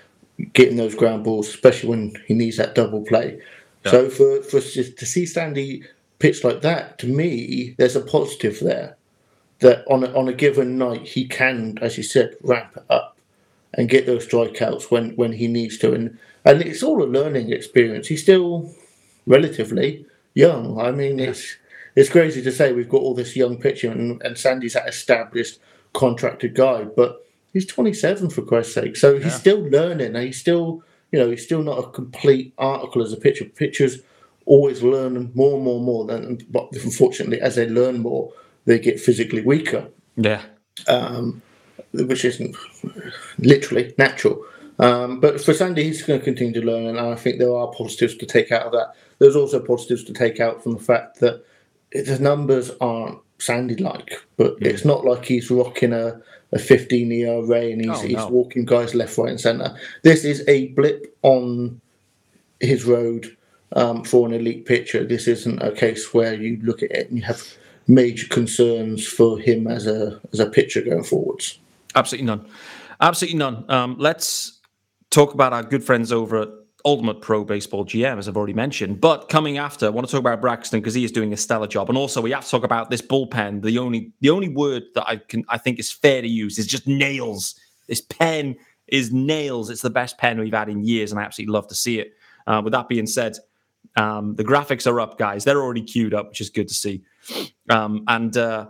getting 0.52 0.76
those 0.76 0.94
ground 0.94 1.24
balls, 1.24 1.48
especially 1.48 1.90
when 1.90 2.12
he 2.26 2.34
needs 2.34 2.56
that 2.56 2.74
double 2.74 3.02
play. 3.04 3.40
Yeah. 3.84 3.90
So 3.90 4.10
for 4.10 4.42
for 4.42 4.60
to 4.60 5.06
see 5.06 5.26
Sandy 5.26 5.84
pitch 6.18 6.44
like 6.44 6.62
that, 6.62 6.98
to 6.98 7.06
me, 7.06 7.74
there's 7.78 7.96
a 7.96 8.00
positive 8.00 8.60
there. 8.60 8.96
That 9.60 9.84
on 9.90 10.04
a, 10.04 10.18
on 10.18 10.26
a 10.26 10.32
given 10.32 10.78
night 10.78 11.06
he 11.06 11.26
can, 11.26 11.78
as 11.82 11.98
you 11.98 12.02
said, 12.02 12.34
ramp 12.42 12.82
up 12.88 13.09
and 13.80 13.88
get 13.88 14.04
those 14.04 14.28
strikeouts 14.28 14.90
when 14.90 15.16
when 15.16 15.32
he 15.32 15.48
needs 15.48 15.78
to. 15.78 15.94
And 15.94 16.18
and 16.44 16.60
it's 16.60 16.82
all 16.82 17.02
a 17.02 17.06
learning 17.06 17.50
experience. 17.50 18.08
He's 18.08 18.22
still 18.22 18.70
relatively 19.26 20.04
young. 20.34 20.78
I 20.78 20.90
mean, 20.90 21.18
it's 21.18 21.56
it's 21.96 22.10
crazy 22.10 22.42
to 22.42 22.52
say 22.52 22.74
we've 22.74 22.90
got 22.90 23.00
all 23.00 23.14
this 23.14 23.34
young 23.34 23.56
pitcher 23.56 23.90
and, 23.90 24.20
and 24.20 24.36
Sandy's 24.36 24.74
that 24.74 24.86
established 24.86 25.58
contracted 25.94 26.54
guy, 26.54 26.84
but 26.84 27.26
he's 27.54 27.64
27 27.66 28.28
for 28.28 28.42
Christ's 28.42 28.74
sake. 28.74 28.96
So 28.96 29.14
he's 29.14 29.32
yeah. 29.32 29.38
still 29.38 29.60
learning. 29.60 30.14
And 30.14 30.24
he's 30.26 30.38
still, 30.38 30.84
you 31.10 31.18
know, 31.18 31.30
he's 31.30 31.44
still 31.44 31.62
not 31.62 31.78
a 31.78 31.90
complete 31.90 32.52
article 32.58 33.02
as 33.02 33.14
a 33.14 33.16
pitcher. 33.16 33.46
Pitchers 33.46 34.00
always 34.44 34.82
learn 34.82 35.32
more 35.34 35.54
and 35.54 35.64
more 35.64 35.76
and 35.76 35.84
more. 35.86 36.06
Than, 36.06 36.38
but 36.50 36.68
unfortunately, 36.72 37.40
as 37.40 37.56
they 37.56 37.66
learn 37.66 38.00
more, 38.00 38.30
they 38.66 38.78
get 38.78 39.00
physically 39.00 39.40
weaker. 39.40 39.88
Yeah. 40.16 40.42
Um, 40.86 41.40
which 41.92 42.24
isn't 42.24 42.56
literally 43.38 43.94
natural. 43.98 44.44
Um, 44.78 45.20
but 45.20 45.40
for 45.40 45.52
Sandy, 45.52 45.84
he's 45.84 46.02
going 46.02 46.18
to 46.18 46.24
continue 46.24 46.58
to 46.60 46.66
learn, 46.66 46.86
and 46.86 46.98
I 46.98 47.14
think 47.14 47.38
there 47.38 47.54
are 47.54 47.68
positives 47.68 48.16
to 48.16 48.26
take 48.26 48.50
out 48.50 48.66
of 48.66 48.72
that. 48.72 48.94
There's 49.18 49.36
also 49.36 49.60
positives 49.60 50.04
to 50.04 50.14
take 50.14 50.40
out 50.40 50.62
from 50.62 50.72
the 50.72 50.82
fact 50.82 51.20
that 51.20 51.44
the 51.92 52.18
numbers 52.18 52.70
aren't 52.80 53.18
Sandy 53.38 53.76
like, 53.76 54.12
but 54.36 54.58
mm. 54.58 54.66
it's 54.66 54.84
not 54.84 55.04
like 55.04 55.26
he's 55.26 55.50
rocking 55.50 55.92
a, 55.92 56.20
a 56.52 56.58
15 56.58 57.12
ERA 57.12 57.60
and 57.60 57.80
he's, 57.84 57.90
oh, 57.90 58.02
no. 58.02 58.08
he's 58.08 58.24
walking 58.30 58.64
guys 58.64 58.94
left, 58.94 59.18
right, 59.18 59.30
and 59.30 59.40
centre. 59.40 59.76
This 60.02 60.24
is 60.24 60.44
a 60.48 60.68
blip 60.68 61.14
on 61.22 61.80
his 62.60 62.84
road 62.84 63.36
um, 63.72 64.04
for 64.04 64.26
an 64.26 64.32
elite 64.32 64.66
pitcher. 64.66 65.04
This 65.04 65.28
isn't 65.28 65.62
a 65.62 65.72
case 65.72 66.14
where 66.14 66.34
you 66.34 66.58
look 66.62 66.82
at 66.82 66.90
it 66.90 67.08
and 67.08 67.18
you 67.18 67.24
have 67.24 67.42
major 67.86 68.28
concerns 68.28 69.06
for 69.06 69.38
him 69.38 69.66
as 69.66 69.86
a 69.86 70.20
as 70.32 70.40
a 70.40 70.46
pitcher 70.46 70.80
going 70.80 71.04
forwards. 71.04 71.58
Absolutely 71.94 72.26
none. 72.26 72.46
Absolutely 73.00 73.38
none. 73.38 73.64
Um, 73.68 73.96
let's 73.98 74.60
talk 75.10 75.34
about 75.34 75.52
our 75.52 75.62
good 75.62 75.82
friends 75.82 76.12
over 76.12 76.42
at 76.42 76.48
Ultimate 76.84 77.20
Pro 77.20 77.44
Baseball 77.44 77.84
GM, 77.84 78.18
as 78.18 78.28
I've 78.28 78.36
already 78.36 78.54
mentioned. 78.54 79.00
But 79.00 79.28
coming 79.28 79.58
after, 79.58 79.86
I 79.86 79.90
want 79.90 80.06
to 80.06 80.10
talk 80.10 80.20
about 80.20 80.40
Braxton 80.40 80.80
because 80.80 80.94
he 80.94 81.04
is 81.04 81.12
doing 81.12 81.32
a 81.32 81.36
stellar 81.36 81.66
job, 81.66 81.88
and 81.88 81.98
also 81.98 82.20
we 82.20 82.30
have 82.30 82.44
to 82.44 82.50
talk 82.50 82.64
about 82.64 82.90
this 82.90 83.02
bullpen. 83.02 83.62
The 83.62 83.78
only 83.78 84.12
the 84.20 84.30
only 84.30 84.48
word 84.48 84.84
that 84.94 85.06
I 85.06 85.16
can 85.16 85.44
I 85.48 85.58
think 85.58 85.78
is 85.78 85.92
fair 85.92 86.22
to 86.22 86.28
use 86.28 86.58
is 86.58 86.66
just 86.66 86.86
nails. 86.86 87.54
This 87.86 88.00
pen 88.00 88.56
is 88.86 89.12
nails. 89.12 89.70
It's 89.70 89.82
the 89.82 89.90
best 89.90 90.18
pen 90.18 90.38
we've 90.38 90.54
had 90.54 90.68
in 90.68 90.84
years, 90.84 91.10
and 91.10 91.20
I 91.20 91.24
absolutely 91.24 91.52
love 91.52 91.68
to 91.68 91.74
see 91.74 91.98
it. 91.98 92.14
Uh, 92.46 92.60
with 92.64 92.72
that 92.72 92.88
being 92.88 93.06
said, 93.06 93.36
um, 93.96 94.34
the 94.36 94.44
graphics 94.44 94.90
are 94.90 95.00
up, 95.00 95.18
guys. 95.18 95.44
They're 95.44 95.60
already 95.60 95.82
queued 95.82 96.14
up, 96.14 96.28
which 96.28 96.40
is 96.40 96.50
good 96.50 96.68
to 96.68 96.74
see. 96.74 97.02
Um, 97.68 98.04
and 98.08 98.36
uh, 98.36 98.68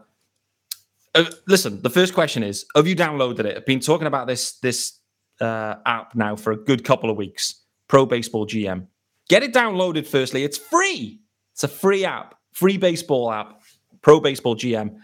uh, 1.15 1.25
listen, 1.47 1.83
the 1.83 1.91
first 1.91 2.15
question 2.15 2.43
is: 2.43 2.65
Have 2.77 2.87
you 2.87 2.97
downloaded 2.97 3.41
it? 3.41 3.57
I've 3.57 3.67
been 3.67 3.81
talking 3.81 4.07
about 4.07 4.27
this 4.27 4.59
this 4.61 4.99
uh, 5.41 5.77
app 5.87 6.15
now 6.15 6.37
for 6.37 6.53
a 6.53 6.57
good 6.57 6.85
couple 6.85 7.11
of 7.11 7.17
weeks. 7.17 7.63
Pro 7.89 8.07
Baseball 8.07 8.47
GM. 8.47 8.87
Get 9.29 9.43
it 9.43 9.53
downloaded. 9.53 10.07
Firstly, 10.07 10.45
it's 10.45 10.59
free. 10.59 11.21
It's 11.53 11.65
a 11.65 11.69
free 11.69 12.05
app, 12.05 12.37
free 12.53 12.77
baseball 12.77 13.33
app. 13.33 13.61
Pro 14.03 14.21
Baseball 14.21 14.57
GM. 14.57 14.97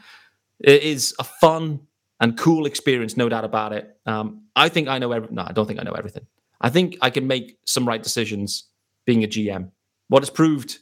It 0.60 0.82
is 0.82 1.14
a 1.18 1.24
fun 1.24 1.80
and 2.20 2.38
cool 2.38 2.66
experience, 2.66 3.16
no 3.16 3.28
doubt 3.28 3.44
about 3.44 3.72
it. 3.72 3.94
Um, 4.06 4.44
I 4.54 4.68
think 4.68 4.88
I 4.88 4.98
know 4.98 5.12
every. 5.12 5.28
No, 5.30 5.44
I 5.46 5.52
don't 5.52 5.66
think 5.66 5.80
I 5.80 5.82
know 5.82 5.92
everything. 5.92 6.26
I 6.60 6.70
think 6.70 6.96
I 7.02 7.10
can 7.10 7.26
make 7.26 7.58
some 7.66 7.86
right 7.86 8.02
decisions 8.02 8.64
being 9.04 9.24
a 9.24 9.26
GM. 9.26 9.70
What 10.08 10.22
has 10.22 10.30
proved, 10.30 10.78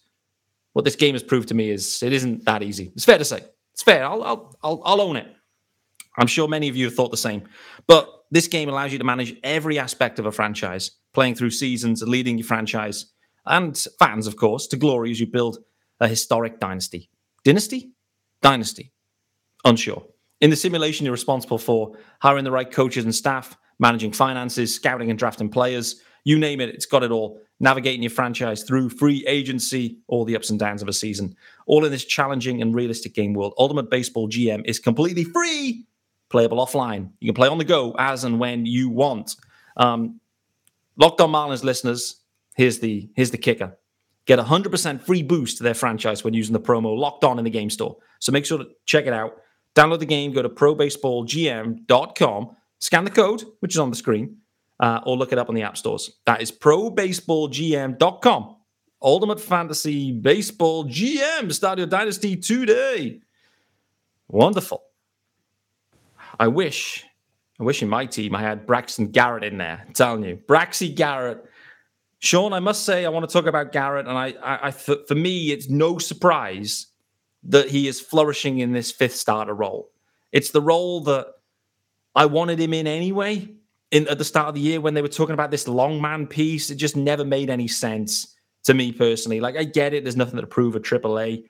what 0.75 0.85
this 0.85 0.97
game 0.97 1.15
has 1.15 1.23
proved 1.23 1.49
to 1.49 1.55
me 1.55 1.71
is 1.71 2.03
it 2.03 2.13
isn't 2.13 2.45
that 2.45 2.63
easy. 2.63 2.93
It's 2.95 3.05
fair 3.05 3.19
to 3.19 3.25
say. 3.25 3.43
It's 3.75 3.83
fair. 3.83 4.05
I'll, 4.05 4.23
I'll, 4.23 4.57
I'll, 4.63 4.83
I'll 4.85 5.01
own 5.01 5.17
it. 5.17 5.27
I'm 6.17 6.29
sure 6.29 6.49
many 6.49 6.69
of 6.69 6.77
you 6.77 6.87
have 6.87 6.95
thought 6.95 7.11
the 7.11 7.17
same. 7.17 7.43
But 7.87 8.09
this 8.31 8.49
game 8.49 8.69
allows 8.69 8.93
you 8.93 8.99
to 8.99 9.05
manage 9.05 9.37
every 9.43 9.79
aspect 9.79 10.19
of 10.19 10.27
a 10.27 10.33
franchise, 10.33 10.93
playing 11.13 11.35
through 11.35 11.51
seasons, 11.51 12.03
leading 12.03 12.39
your 12.39 12.47
franchise 12.47 13.07
and 13.47 13.77
fans, 13.99 14.27
of 14.27 14.37
course, 14.37 14.67
to 14.69 14.77
glory 14.77 15.11
as 15.11 15.21
you 15.21 15.27
build 15.27 15.59
a 16.01 16.09
historic 16.09 16.61
dynasty. 16.61 17.11
Dynasty? 17.45 17.93
Dynasty. 18.41 18.93
Unsure. 19.65 20.05
In 20.41 20.51
the 20.51 20.57
simulation, 20.57 21.05
you're 21.05 21.13
responsible 21.13 21.59
for 21.59 21.97
hiring 22.21 22.45
the 22.45 22.51
right 22.51 22.71
coaches 22.71 23.05
and 23.05 23.15
staff, 23.15 23.57
managing 23.79 24.13
finances, 24.13 24.75
scouting 24.75 25.11
and 25.11 25.19
drafting 25.19 25.49
players. 25.49 26.01
You 26.25 26.39
name 26.39 26.61
it, 26.61 26.71
it's 26.71 26.87
got 26.87 27.03
it 27.03 27.11
all. 27.11 27.41
Navigating 27.65 28.03
your 28.03 28.11
franchise 28.11 28.63
through 28.63 28.91
free 28.91 29.25
agency, 29.27 29.97
all 30.07 30.27
the 30.27 30.37
ups 30.37 30.51
and 30.51 30.61
downs 30.61 30.83
of 30.83 30.89
a 30.89 30.93
season. 30.93 31.35
All 31.65 31.83
in 31.87 31.91
this 31.91 32.05
challenging 32.05 32.61
and 32.61 32.75
realistic 32.75 33.15
game 33.15 33.33
world. 33.33 33.55
Ultimate 33.57 33.89
Baseball 33.89 34.29
GM 34.29 34.67
is 34.67 34.79
completely 34.79 35.25
free, 35.25 35.87
playable 36.29 36.59
offline. 36.59 37.09
You 37.21 37.29
can 37.29 37.35
play 37.35 37.49
on 37.49 37.57
the 37.57 37.65
go 37.65 37.95
as 37.99 38.25
and 38.25 38.39
when 38.39 38.67
you 38.67 38.91
want. 38.91 39.37
Um, 39.79 40.21
Locked 40.99 41.23
on 41.23 41.31
Marlins 41.31 41.65
listeners, 41.65 42.17
here's 42.55 42.81
the 42.81 43.09
here's 43.17 43.31
the 43.31 43.39
kicker. 43.39 43.75
Get 44.27 44.39
100% 44.39 45.01
free 45.01 45.23
boost 45.23 45.57
to 45.57 45.63
their 45.63 45.73
franchise 45.73 46.23
when 46.23 46.35
using 46.35 46.53
the 46.53 46.61
promo 46.61 46.95
Locked 46.95 47.25
On 47.25 47.39
in 47.39 47.45
the 47.45 47.51
game 47.51 47.71
store. 47.71 47.97
So 48.19 48.31
make 48.31 48.45
sure 48.45 48.59
to 48.59 48.67
check 48.85 49.07
it 49.07 49.15
out. 49.15 49.39
Download 49.75 50.01
the 50.01 50.05
game, 50.05 50.35
go 50.35 50.43
to 50.43 50.51
probaseballgm.com, 50.51 52.57
scan 52.81 53.05
the 53.05 53.11
code, 53.11 53.43
which 53.61 53.73
is 53.73 53.79
on 53.79 53.89
the 53.89 53.97
screen, 53.97 54.37
uh, 54.85 55.01
or 55.07 55.17
look 55.17 55.33
it 55.33 55.39
up 55.39 55.49
on 55.49 55.55
the 55.55 55.63
app 55.63 55.79
stores. 55.79 56.11
That 56.27 56.43
is 56.43 56.53
probaseballgm.com. 56.53 58.57
Ultimate 59.01 59.41
Fantasy 59.41 60.13
Baseball 60.13 60.85
GM. 60.85 61.79
Your 61.79 61.87
dynasty 61.87 62.37
today. 62.37 63.23
Wonderful. 64.29 64.83
I 66.39 66.49
wish, 66.49 67.03
I 67.59 67.63
wish 67.63 67.83
in 67.83 67.89
my 67.89 68.05
team 68.05 68.35
I 68.35 68.43
had 68.43 68.67
Braxton 68.67 69.11
Garrett 69.11 69.43
in 69.43 69.57
there. 69.57 69.85
I'm 69.87 69.95
telling 69.95 70.23
you, 70.23 70.39
Braxy 70.47 70.95
Garrett. 70.95 71.43
Shaun, 72.19 72.53
I 72.53 72.61
must 72.61 72.85
say, 72.85 73.07
I 73.07 73.09
want 73.09 73.27
to 73.27 73.33
talk 73.33 73.47
about 73.47 73.73
Garrett, 73.73 74.07
and 74.07 74.19
I, 74.19 74.35
I, 74.43 74.69
I 74.69 74.71
for 74.71 75.15
me, 75.15 75.51
it's 75.51 75.71
no 75.71 75.97
surprise 75.97 76.89
that 77.45 77.71
he 77.71 77.89
is 77.89 78.03
flourishing 78.03 78.59
in 78.59 78.73
this 78.73 78.93
fifth 78.93 79.17
starter 79.17 79.55
role. 79.55 79.91
It's 80.31 80.51
the 80.51 80.61
role 80.61 81.01
that 81.05 81.29
I 82.15 82.27
wanted 82.27 82.61
him 82.61 82.75
in 82.75 82.87
anyway. 82.87 83.49
In 83.95 84.09
at 84.09 84.19
the 84.19 84.25
start 84.25 84.49
of 84.49 84.55
the 84.55 84.61
year 84.61 84.81
when 84.81 84.95
they 84.95 85.03
were 85.03 85.09
talking 85.09 85.35
about 85.35 85.51
this 85.53 85.69
long 85.69 86.01
man 86.03 86.27
piece, 86.27 86.69
it 86.71 86.75
just 86.75 86.97
never 86.97 87.25
made 87.25 87.49
any 87.49 87.69
sense 87.69 88.35
to 88.65 88.75
me 88.75 88.91
personally. 88.91 89.41
Like 89.41 89.57
I 89.57 89.63
get 89.63 89.95
it, 89.95 90.05
there's 90.05 90.17
nothing 90.17 90.41
to 90.41 90.47
prove 90.47 90.75
at 90.75 90.83
AAA, 90.83 91.45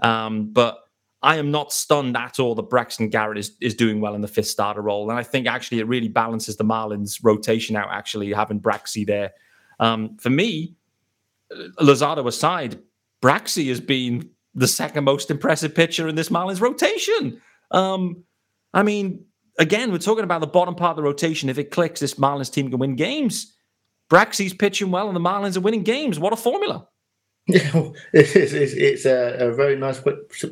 um, 0.00 0.52
but 0.52 0.78
I 1.22 1.36
am 1.36 1.50
not 1.50 1.70
stunned 1.70 2.16
at 2.16 2.40
all 2.40 2.54
that 2.54 2.70
Braxton 2.70 3.10
Garrett 3.10 3.36
is 3.36 3.52
is 3.60 3.74
doing 3.74 4.00
well 4.00 4.14
in 4.14 4.22
the 4.22 4.28
fifth 4.28 4.48
starter 4.48 4.80
role, 4.80 5.10
and 5.10 5.18
I 5.18 5.22
think 5.22 5.46
actually 5.46 5.80
it 5.80 5.86
really 5.86 6.08
balances 6.08 6.56
the 6.56 6.64
Marlins' 6.64 7.20
rotation 7.22 7.76
out. 7.76 7.88
Actually, 7.90 8.32
having 8.32 8.58
Braxy 8.58 9.04
there, 9.04 9.32
um, 9.78 10.16
for 10.16 10.30
me, 10.30 10.74
Luzardo 11.78 12.26
aside, 12.26 12.80
Braxy 13.20 13.68
has 13.68 13.80
been 13.80 14.30
the 14.54 14.66
second 14.66 15.04
most 15.04 15.30
impressive 15.30 15.74
pitcher 15.74 16.08
in 16.08 16.14
this 16.14 16.30
Marlins 16.30 16.60
rotation. 16.60 17.40
Um, 17.70 18.24
I 18.74 18.82
mean, 18.82 19.26
again, 19.62 19.90
we're 19.92 19.98
talking 19.98 20.24
about 20.24 20.40
the 20.40 20.46
bottom 20.46 20.74
part 20.74 20.90
of 20.90 20.96
the 20.96 21.02
rotation. 21.02 21.48
If 21.48 21.58
it 21.58 21.70
clicks, 21.70 22.00
this 22.00 22.14
Marlins 22.14 22.52
team 22.52 22.68
can 22.70 22.78
win 22.78 22.96
games. 22.96 23.54
Braxy's 24.10 24.52
pitching 24.52 24.90
well, 24.90 25.06
and 25.06 25.16
the 25.16 25.20
Marlins 25.20 25.56
are 25.56 25.60
winning 25.60 25.84
games. 25.84 26.18
What 26.18 26.32
a 26.32 26.36
formula! 26.36 26.88
Yeah, 27.48 27.90
it's, 28.12 28.36
it's, 28.36 28.72
it's 28.72 29.04
a, 29.04 29.48
a, 29.48 29.52
very 29.52 29.74
nice 29.74 30.00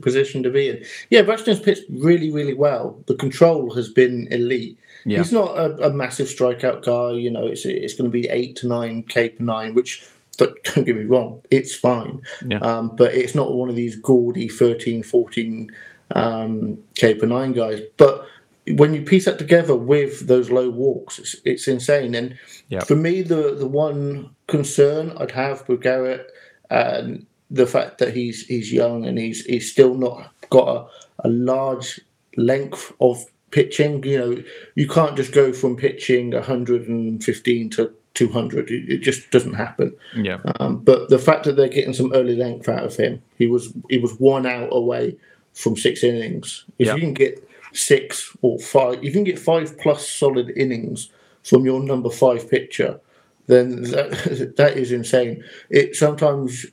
position 0.03 0.43
to 0.43 0.51
be 0.51 0.69
in. 0.69 0.85
Yeah, 1.09 1.23
Braxton's 1.23 1.61
pitched 1.61 1.85
really, 1.89 2.33
really 2.33 2.53
well. 2.53 3.01
The 3.07 3.15
control 3.15 3.73
has 3.77 3.89
been 3.89 4.27
elite. 4.33 4.77
Yeah. 5.05 5.19
He's 5.19 5.31
not 5.33 5.57
a, 5.57 5.87
a, 5.87 5.93
massive 5.93 6.27
strikeout 6.27 6.85
guy. 6.85 7.17
You 7.17 7.31
know, 7.31 7.47
it's 7.47 7.65
it's 7.65 7.95
going 7.95 8.11
to 8.11 8.13
be 8.13 8.29
eight 8.29 8.57
to 8.57 8.67
nine 8.67 9.05
K 9.05 9.29
per 9.29 9.45
nine, 9.45 9.75
which 9.75 10.05
don't, 10.37 10.63
don't 10.75 10.85
get 10.85 10.97
me 10.97 11.05
wrong, 11.05 11.41
it's 11.51 11.75
fine. 11.75 12.23
Yeah. 12.45 12.59
Um, 12.59 12.97
but 12.97 13.15
it's 13.15 13.37
not 13.37 13.55
one 13.55 13.69
of 13.69 13.77
these 13.77 13.95
gaudy 13.97 14.49
13, 14.49 15.03
14 15.05 15.71
um, 16.17 16.79
K 16.97 17.15
per 17.15 17.27
nine 17.27 17.53
guys. 17.53 17.81
But 17.99 18.27
when 18.77 18.95
you 18.95 19.03
piece 19.03 19.25
that 19.25 19.39
together 19.39 19.75
with 19.75 20.27
those 20.27 20.51
low 20.51 20.71
walks, 20.71 21.19
it's, 21.19 21.37
it's 21.45 21.69
insane. 21.69 22.15
And 22.15 22.39
yeah. 22.69 22.85
for 22.85 22.97
me, 22.97 23.23
the 23.23 23.55
the 23.55 23.67
one 23.67 24.35
concern 24.47 25.13
I'd 25.19 25.31
have 25.33 25.69
with 25.69 25.83
Garrett 25.83 26.31
and 26.69 27.27
the 27.51 27.67
fact 27.67 27.99
that 27.99 28.15
he's 28.15 28.47
he's 28.47 28.73
young 28.73 29.07
and 29.07 29.19
he's 29.19 29.45
he's 29.45 29.71
still 29.71 29.95
not 29.95 30.33
got 30.51 30.69
a, 30.69 31.27
a 31.27 31.29
large 31.29 32.01
length 32.37 32.93
of 33.01 33.25
pitching. 33.51 34.03
You 34.05 34.19
know, 34.19 34.43
you 34.75 34.89
can't 34.89 35.17
just 35.17 35.33
go 35.33 35.53
from 35.53 35.77
pitching 35.77 36.33
115 36.33 37.71
to 37.71 37.95
200. 38.15 38.71
It, 38.71 38.89
it 38.89 38.99
just 38.99 39.31
doesn't 39.31 39.55
happen. 39.55 39.95
Yeah. 40.15 40.39
Um, 40.59 40.79
but 40.79 41.09
the 41.09 41.19
fact 41.19 41.45
that 41.45 41.57
they're 41.57 41.69
getting 41.69 41.95
some 41.95 42.13
early 42.13 42.37
length 42.37 42.69
out 42.69 42.85
of 42.85 42.97
him, 42.97 43.23
he 43.37 43.47
was 43.47 43.73
he 43.89 43.99
was 43.99 44.13
one 44.15 44.47
out 44.47 44.69
away 44.73 45.17
from 45.55 45.77
six 45.77 46.05
innings. 46.05 46.65
If 46.79 46.89
yeah. 46.89 46.95
you 46.95 47.01
can 47.01 47.15
get 47.15 47.50
six 47.73 48.37
or 48.43 48.59
five, 48.59 49.03
you 49.03 49.13
can 49.13 49.25
get 49.25 49.39
five 49.39 49.79
plus 49.79 50.09
solid 50.09 50.51
innings 50.57 51.11
from 51.43 51.65
your 51.65 51.83
number 51.83 52.11
five 52.11 52.51
pitcher, 52.51 53.01
then 53.47 53.83
that, 53.83 54.55
that 54.57 54.77
is 54.77 54.93
insane. 54.93 55.45
It 55.69 55.97
sometimes, 55.97 56.67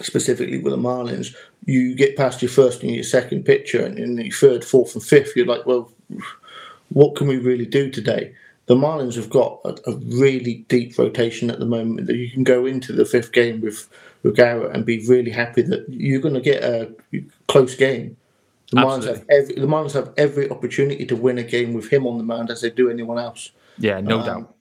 specifically 0.00 0.58
with 0.58 0.72
the 0.72 0.78
Marlins, 0.78 1.34
you 1.64 1.94
get 1.94 2.16
past 2.16 2.42
your 2.42 2.50
first 2.50 2.82
and 2.82 2.92
your 2.92 3.04
second 3.04 3.44
pitcher, 3.44 3.84
and 3.84 3.98
in 3.98 4.16
the 4.16 4.30
third, 4.30 4.64
fourth, 4.64 4.94
and 4.94 5.02
fifth, 5.02 5.34
you're 5.36 5.46
like, 5.46 5.66
well, 5.66 5.90
what 6.90 7.16
can 7.16 7.26
we 7.26 7.38
really 7.38 7.66
do 7.66 7.90
today? 7.90 8.34
The 8.66 8.74
Marlins 8.74 9.16
have 9.16 9.30
got 9.30 9.60
a, 9.64 9.76
a 9.90 9.96
really 9.96 10.64
deep 10.68 10.98
rotation 10.98 11.50
at 11.50 11.58
the 11.58 11.66
moment 11.66 12.06
that 12.06 12.16
you 12.16 12.30
can 12.30 12.44
go 12.44 12.64
into 12.66 12.92
the 12.92 13.04
fifth 13.04 13.32
game 13.32 13.60
with 13.60 13.88
with 14.22 14.36
Garrett 14.36 14.74
and 14.74 14.84
be 14.84 15.06
really 15.06 15.30
happy 15.30 15.62
that 15.62 15.84
you're 15.88 16.20
going 16.20 16.34
to 16.34 16.40
get 16.40 16.64
a 16.64 16.90
close 17.46 17.74
game. 17.74 18.16
The 18.74 18.80
Marlins, 18.80 19.06
have 19.06 19.24
every, 19.28 19.54
the 19.54 19.66
Marlins 19.66 19.92
have 19.92 20.12
every 20.16 20.50
opportunity 20.50 21.06
to 21.06 21.16
win 21.16 21.38
a 21.38 21.42
game 21.42 21.72
with 21.72 21.92
him 21.92 22.06
on 22.06 22.18
the 22.18 22.24
mound 22.24 22.50
as 22.50 22.60
they 22.60 22.70
do 22.70 22.90
anyone 22.90 23.18
else. 23.18 23.50
Yeah, 23.78 24.00
no 24.00 24.20
um, 24.20 24.26
doubt. 24.26 24.56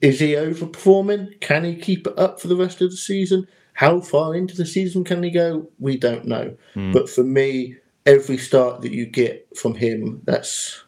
Is 0.00 0.20
he 0.20 0.32
overperforming? 0.32 1.40
Can 1.40 1.64
he 1.64 1.76
keep 1.76 2.06
it 2.06 2.18
up 2.18 2.40
for 2.40 2.48
the 2.48 2.56
rest 2.56 2.80
of 2.80 2.90
the 2.90 2.96
season? 2.96 3.46
How 3.74 4.00
far 4.00 4.34
into 4.34 4.56
the 4.56 4.66
season 4.66 5.04
can 5.04 5.22
he 5.22 5.30
go? 5.30 5.68
We 5.78 5.96
don't 5.96 6.26
know. 6.26 6.56
Mm. 6.74 6.92
But 6.92 7.08
for 7.08 7.22
me, 7.22 7.76
every 8.06 8.38
start 8.38 8.82
that 8.82 8.92
you 8.92 9.06
get 9.06 9.46
from 9.56 9.74
him, 9.74 10.22
that's 10.24 10.82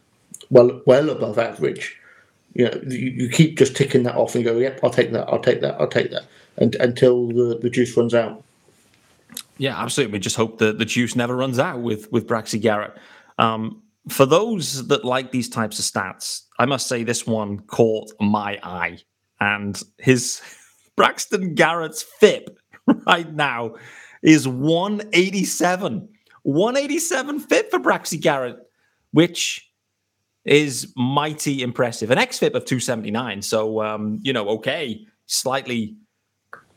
well 0.50 0.80
well 0.86 1.10
above 1.10 1.38
average. 1.38 1.98
You 2.54 2.66
know, 2.66 2.80
you, 2.86 3.10
you 3.10 3.28
keep 3.30 3.56
just 3.56 3.76
ticking 3.76 4.02
that 4.02 4.16
off 4.16 4.34
and 4.34 4.44
go, 4.44 4.58
yep, 4.58 4.80
I'll 4.82 4.90
take 4.90 5.12
that, 5.12 5.28
I'll 5.28 5.40
take 5.40 5.62
that, 5.62 5.80
I'll 5.80 5.88
take 5.88 6.10
that, 6.10 6.26
and, 6.58 6.74
until 6.76 7.28
the, 7.28 7.58
the 7.62 7.70
juice 7.70 7.96
runs 7.96 8.14
out. 8.14 8.44
Yeah, 9.58 9.80
absolutely. 9.80 10.14
We 10.14 10.18
just 10.18 10.36
hope 10.36 10.58
that 10.58 10.78
the 10.78 10.84
juice 10.84 11.14
never 11.14 11.36
runs 11.36 11.58
out 11.58 11.82
with 11.82 12.10
with 12.10 12.26
Braxy 12.26 12.60
Garrett. 12.60 12.96
Um, 13.38 13.82
for 14.08 14.26
those 14.26 14.86
that 14.88 15.04
like 15.04 15.30
these 15.30 15.48
types 15.48 15.78
of 15.78 15.84
stats, 15.84 16.42
I 16.58 16.66
must 16.66 16.88
say 16.88 17.04
this 17.04 17.26
one 17.26 17.60
caught 17.60 18.12
my 18.20 18.58
eye. 18.62 18.98
And 19.40 19.80
his 19.98 20.40
Braxton 20.96 21.54
Garrett's 21.54 22.02
FIP 22.02 22.58
right 23.06 23.32
now 23.32 23.74
is 24.22 24.46
187. 24.46 26.08
187 26.44 27.40
FIP 27.40 27.70
for 27.70 27.78
Braxy 27.78 28.20
Garrett, 28.20 28.56
which 29.12 29.68
is 30.44 30.92
mighty 30.96 31.62
impressive. 31.62 32.10
An 32.10 32.18
XFIP 32.18 32.54
of 32.54 32.64
279. 32.64 33.42
So, 33.42 33.80
um, 33.82 34.18
you 34.22 34.32
know, 34.32 34.48
okay, 34.50 35.06
slightly, 35.26 35.96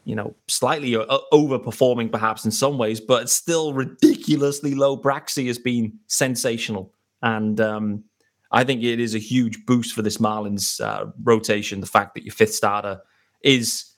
you 0.06 0.16
know, 0.16 0.36
slightly 0.48 0.96
uh, 0.96 1.18
overperforming 1.34 2.12
perhaps 2.12 2.46
in 2.46 2.52
some 2.52 2.78
ways, 2.78 3.00
but 3.02 3.30
still 3.30 3.74
ridiculously 3.74 4.76
low. 4.76 4.96
Braxy 4.96 5.48
has 5.48 5.58
been 5.58 6.00
sensational. 6.08 6.94
And 7.24 7.60
um, 7.60 8.04
I 8.52 8.64
think 8.64 8.84
it 8.84 9.00
is 9.00 9.16
a 9.16 9.20
huge 9.20 9.66
boost 9.66 9.96
for 9.96 10.04
this 10.04 10.18
Marlins 10.18 10.80
uh, 10.80 11.08
rotation. 11.24 11.82
The 11.82 11.88
fact 11.88 12.14
that 12.14 12.24
your 12.24 12.34
fifth 12.34 12.54
starter 12.54 13.02
is 13.42 13.92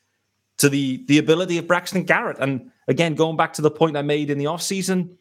to 0.57 0.69
the 0.69 1.03
the 1.07 1.17
ability 1.17 1.57
of 1.57 1.67
Braxton 1.67 2.03
Garrett. 2.03 2.37
And 2.39 2.71
again, 2.87 3.13
going 3.13 3.35
back 3.35 3.53
to 3.53 3.61
the 3.61 3.69
point 3.69 3.97
I 3.97 4.01
made 4.01 4.29
in 4.29 4.37
the 4.37 4.45
offseason, 4.45 5.17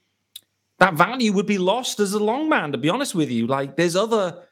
that 0.78 0.94
value 0.94 1.32
would 1.32 1.46
be 1.46 1.58
lost 1.58 1.98
as 1.98 2.12
a 2.12 2.22
long 2.22 2.48
man, 2.48 2.72
to 2.72 2.78
be 2.78 2.88
honest 2.88 3.14
with 3.14 3.30
you. 3.30 3.48
Like 3.48 3.76
there's 3.76 3.96
other 3.96 4.42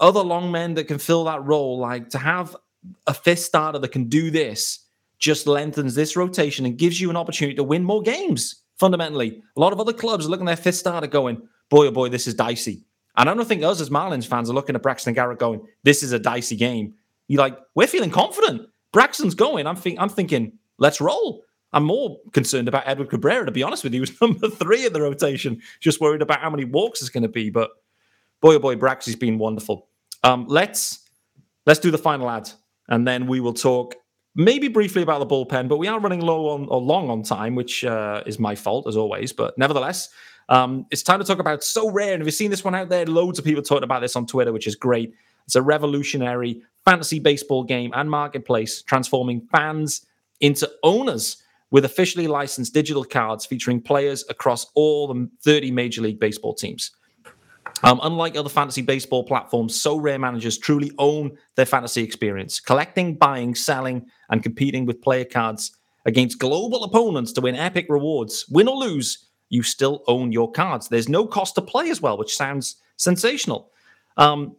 other 0.00 0.20
long 0.20 0.52
men 0.52 0.74
that 0.74 0.84
can 0.84 0.98
fill 0.98 1.24
that 1.24 1.44
role. 1.44 1.78
Like 1.78 2.10
to 2.10 2.18
have 2.18 2.56
a 3.08 3.14
fifth 3.14 3.40
starter 3.40 3.80
that 3.80 3.92
can 3.92 4.08
do 4.08 4.30
this 4.30 4.81
just 5.22 5.46
lengthens 5.46 5.94
this 5.94 6.16
rotation 6.16 6.66
and 6.66 6.76
gives 6.76 7.00
you 7.00 7.08
an 7.08 7.16
opportunity 7.16 7.54
to 7.54 7.62
win 7.62 7.84
more 7.84 8.02
games. 8.02 8.56
Fundamentally, 8.76 9.40
a 9.56 9.60
lot 9.60 9.72
of 9.72 9.78
other 9.78 9.92
clubs 9.92 10.26
are 10.26 10.28
looking 10.28 10.48
at 10.48 10.56
their 10.56 10.64
fifth 10.64 10.74
starter 10.74 11.06
going, 11.06 11.40
boy, 11.70 11.86
oh 11.86 11.90
boy, 11.92 12.08
this 12.08 12.26
is 12.26 12.34
dicey. 12.34 12.82
And 13.16 13.30
I 13.30 13.34
don't 13.34 13.46
think 13.46 13.62
us 13.62 13.80
as 13.80 13.88
Marlins 13.88 14.26
fans 14.26 14.50
are 14.50 14.52
looking 14.52 14.74
at 14.74 14.82
Braxton 14.82 15.14
Garrett 15.14 15.38
going, 15.38 15.64
this 15.84 16.02
is 16.02 16.10
a 16.10 16.18
dicey 16.18 16.56
game. 16.56 16.94
You're 17.28 17.40
like, 17.40 17.56
we're 17.76 17.86
feeling 17.86 18.10
confident. 18.10 18.68
Braxton's 18.90 19.36
going. 19.36 19.68
I'm, 19.68 19.76
think, 19.76 20.00
I'm 20.00 20.08
thinking, 20.08 20.58
let's 20.78 21.00
roll. 21.00 21.44
I'm 21.72 21.84
more 21.84 22.18
concerned 22.32 22.66
about 22.66 22.88
Edward 22.88 23.10
Cabrera, 23.10 23.46
to 23.46 23.52
be 23.52 23.62
honest 23.62 23.84
with 23.84 23.94
you, 23.94 24.00
who's 24.04 24.20
number 24.20 24.48
three 24.48 24.84
in 24.84 24.92
the 24.92 25.00
rotation. 25.00 25.62
Just 25.78 26.00
worried 26.00 26.20
about 26.20 26.40
how 26.40 26.50
many 26.50 26.64
walks 26.64 27.00
it's 27.00 27.10
going 27.10 27.22
to 27.22 27.28
be. 27.28 27.48
But 27.48 27.70
boy, 28.40 28.56
oh 28.56 28.58
boy, 28.58 28.74
Braxy's 28.74 29.14
been 29.14 29.38
wonderful. 29.38 29.86
Um, 30.24 30.46
let's 30.48 31.08
let's 31.64 31.80
do 31.80 31.92
the 31.92 31.98
final 31.98 32.28
ad, 32.28 32.50
and 32.88 33.06
then 33.06 33.28
we 33.28 33.40
will 33.40 33.54
talk 33.54 33.94
maybe 34.34 34.68
briefly 34.68 35.02
about 35.02 35.18
the 35.18 35.26
bullpen. 35.26 35.68
But 35.68 35.78
we 35.78 35.88
are 35.88 36.00
running 36.00 36.20
low 36.20 36.48
on 36.48 36.66
or 36.68 36.80
long 36.80 37.10
on 37.10 37.22
time, 37.22 37.54
which 37.54 37.84
uh, 37.84 38.22
is 38.26 38.38
my 38.38 38.54
fault 38.54 38.86
as 38.86 38.96
always. 38.96 39.32
But 39.32 39.56
nevertheless, 39.58 40.08
um, 40.48 40.86
it's 40.90 41.02
time 41.02 41.18
to 41.18 41.24
talk 41.24 41.38
about 41.38 41.60
Sorare. 41.60 42.12
And 42.14 42.22
if 42.22 42.26
you've 42.26 42.34
seen 42.34 42.50
this 42.50 42.64
one 42.64 42.74
out 42.74 42.88
there, 42.88 43.06
loads 43.06 43.38
of 43.38 43.44
people 43.44 43.62
talking 43.62 43.84
about 43.84 44.00
this 44.00 44.16
on 44.16 44.26
Twitter, 44.26 44.52
which 44.52 44.66
is 44.66 44.76
great. 44.76 45.14
It's 45.46 45.56
a 45.56 45.62
revolutionary 45.62 46.62
fantasy 46.84 47.18
baseball 47.18 47.64
game 47.64 47.92
and 47.94 48.10
marketplace, 48.10 48.82
transforming 48.82 49.46
fans 49.52 50.06
into 50.40 50.70
owners 50.82 51.42
with 51.70 51.84
officially 51.84 52.26
licensed 52.26 52.74
digital 52.74 53.04
cards 53.04 53.46
featuring 53.46 53.80
players 53.80 54.24
across 54.28 54.66
all 54.74 55.08
the 55.08 55.28
30 55.42 55.70
Major 55.70 56.02
League 56.02 56.20
Baseball 56.20 56.54
teams. 56.54 56.90
Um, 57.84 58.00
unlike 58.02 58.36
other 58.36 58.48
fantasy 58.48 58.82
baseball 58.82 59.24
platforms, 59.24 59.80
Sorare 59.80 60.20
managers 60.20 60.56
truly 60.56 60.92
own 60.98 61.36
their 61.56 61.66
fantasy 61.66 62.02
experience, 62.02 62.60
collecting, 62.60 63.14
buying, 63.14 63.54
selling, 63.54 64.06
and 64.30 64.42
competing 64.42 64.86
with 64.86 65.02
player 65.02 65.24
cards 65.24 65.76
against 66.06 66.38
global 66.38 66.84
opponents 66.84 67.32
to 67.32 67.40
win 67.40 67.56
epic 67.56 67.86
rewards. 67.88 68.46
Win 68.48 68.68
or 68.68 68.76
lose, 68.76 69.26
you 69.48 69.62
still 69.62 70.02
own 70.06 70.32
your 70.32 70.50
cards. 70.50 70.88
There's 70.88 71.08
no 71.08 71.26
cost 71.26 71.56
to 71.56 71.62
play 71.62 71.90
as 71.90 72.00
well, 72.00 72.16
which 72.16 72.36
sounds 72.36 72.76
sensational. 72.96 73.70
Um, 74.16 74.56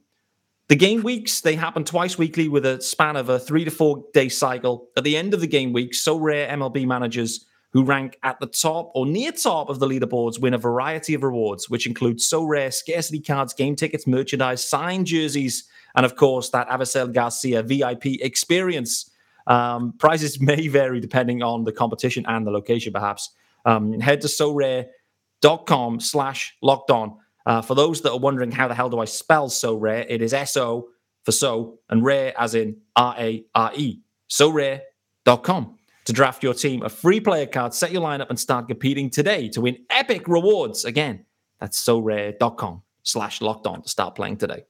the 0.67 0.75
game 0.75 1.03
weeks, 1.03 1.41
they 1.41 1.55
happen 1.55 1.83
twice 1.83 2.17
weekly 2.17 2.47
with 2.47 2.65
a 2.65 2.81
span 2.81 3.15
of 3.15 3.29
a 3.29 3.39
three 3.39 3.65
to 3.65 3.71
four 3.71 4.05
day 4.13 4.29
cycle. 4.29 4.88
At 4.97 5.03
the 5.03 5.17
end 5.17 5.33
of 5.33 5.41
the 5.41 5.47
game 5.47 5.73
week, 5.73 5.93
Sorare 5.93 6.49
MLB 6.49 6.86
managers 6.86 7.45
who 7.73 7.83
rank 7.83 8.17
at 8.21 8.39
the 8.39 8.45
top 8.45 8.91
or 8.93 9.05
near 9.05 9.31
top 9.31 9.67
of 9.67 9.79
the 9.79 9.88
leaderboards 9.88 10.39
win 10.39 10.53
a 10.53 10.57
variety 10.59 11.15
of 11.15 11.23
rewards, 11.23 11.69
which 11.69 11.88
include 11.88 12.19
Sorare 12.19 12.71
scarcity 12.71 13.19
cards, 13.19 13.53
game 13.53 13.75
tickets, 13.75 14.05
merchandise, 14.05 14.63
signed 14.63 15.07
jerseys, 15.07 15.63
and 15.95 16.05
of 16.05 16.15
course, 16.15 16.49
that 16.51 16.69
Avisail 16.69 17.12
Garcia 17.12 17.63
VIP 17.63 18.21
experience. 18.21 19.09
Um, 19.47 19.93
prizes 19.97 20.39
may 20.41 20.67
vary 20.67 20.99
depending 20.99 21.41
on 21.41 21.63
the 21.63 21.71
competition 21.71 22.25
and 22.27 22.45
the 22.45 22.51
location, 22.51 22.93
perhaps. 22.93 23.31
Um, 23.65 23.99
head 23.99 24.21
to 24.21 24.27
sorare.com 24.27 25.99
slash 25.99 26.55
locked 26.62 26.91
on 26.91 27.17
uh, 27.45 27.62
for 27.62 27.75
those 27.75 28.01
that 28.01 28.12
are 28.12 28.19
wondering 28.19 28.51
how 28.51 28.67
the 28.67 28.75
hell 28.75 28.89
do 28.89 28.99
I 28.99 29.05
spell 29.05 29.49
Sorare, 29.49 30.05
it 30.07 30.21
is 30.21 30.33
S 30.33 30.55
O 30.57 30.89
for 31.23 31.31
so 31.31 31.79
and 31.89 32.03
rare 32.03 32.33
as 32.38 32.55
in 32.55 32.77
R 32.95 33.15
A 33.17 33.45
R 33.55 33.71
E. 33.75 33.99
Sorare.com 34.29 35.77
to 36.05 36.13
draft 36.13 36.43
your 36.43 36.53
team 36.53 36.83
a 36.83 36.89
free 36.89 37.19
player 37.19 37.45
card, 37.45 37.73
set 37.73 37.91
your 37.91 38.01
lineup, 38.01 38.29
and 38.29 38.39
start 38.39 38.67
competing 38.67 39.09
today 39.09 39.49
to 39.49 39.61
win 39.61 39.77
epic 39.89 40.27
rewards. 40.27 40.85
Again, 40.85 41.25
that's 41.59 41.83
sorare.com 41.83 42.81
slash 43.03 43.41
locked 43.41 43.67
on 43.67 43.81
to 43.81 43.89
start 43.89 44.15
playing 44.15 44.37
today. 44.37 44.65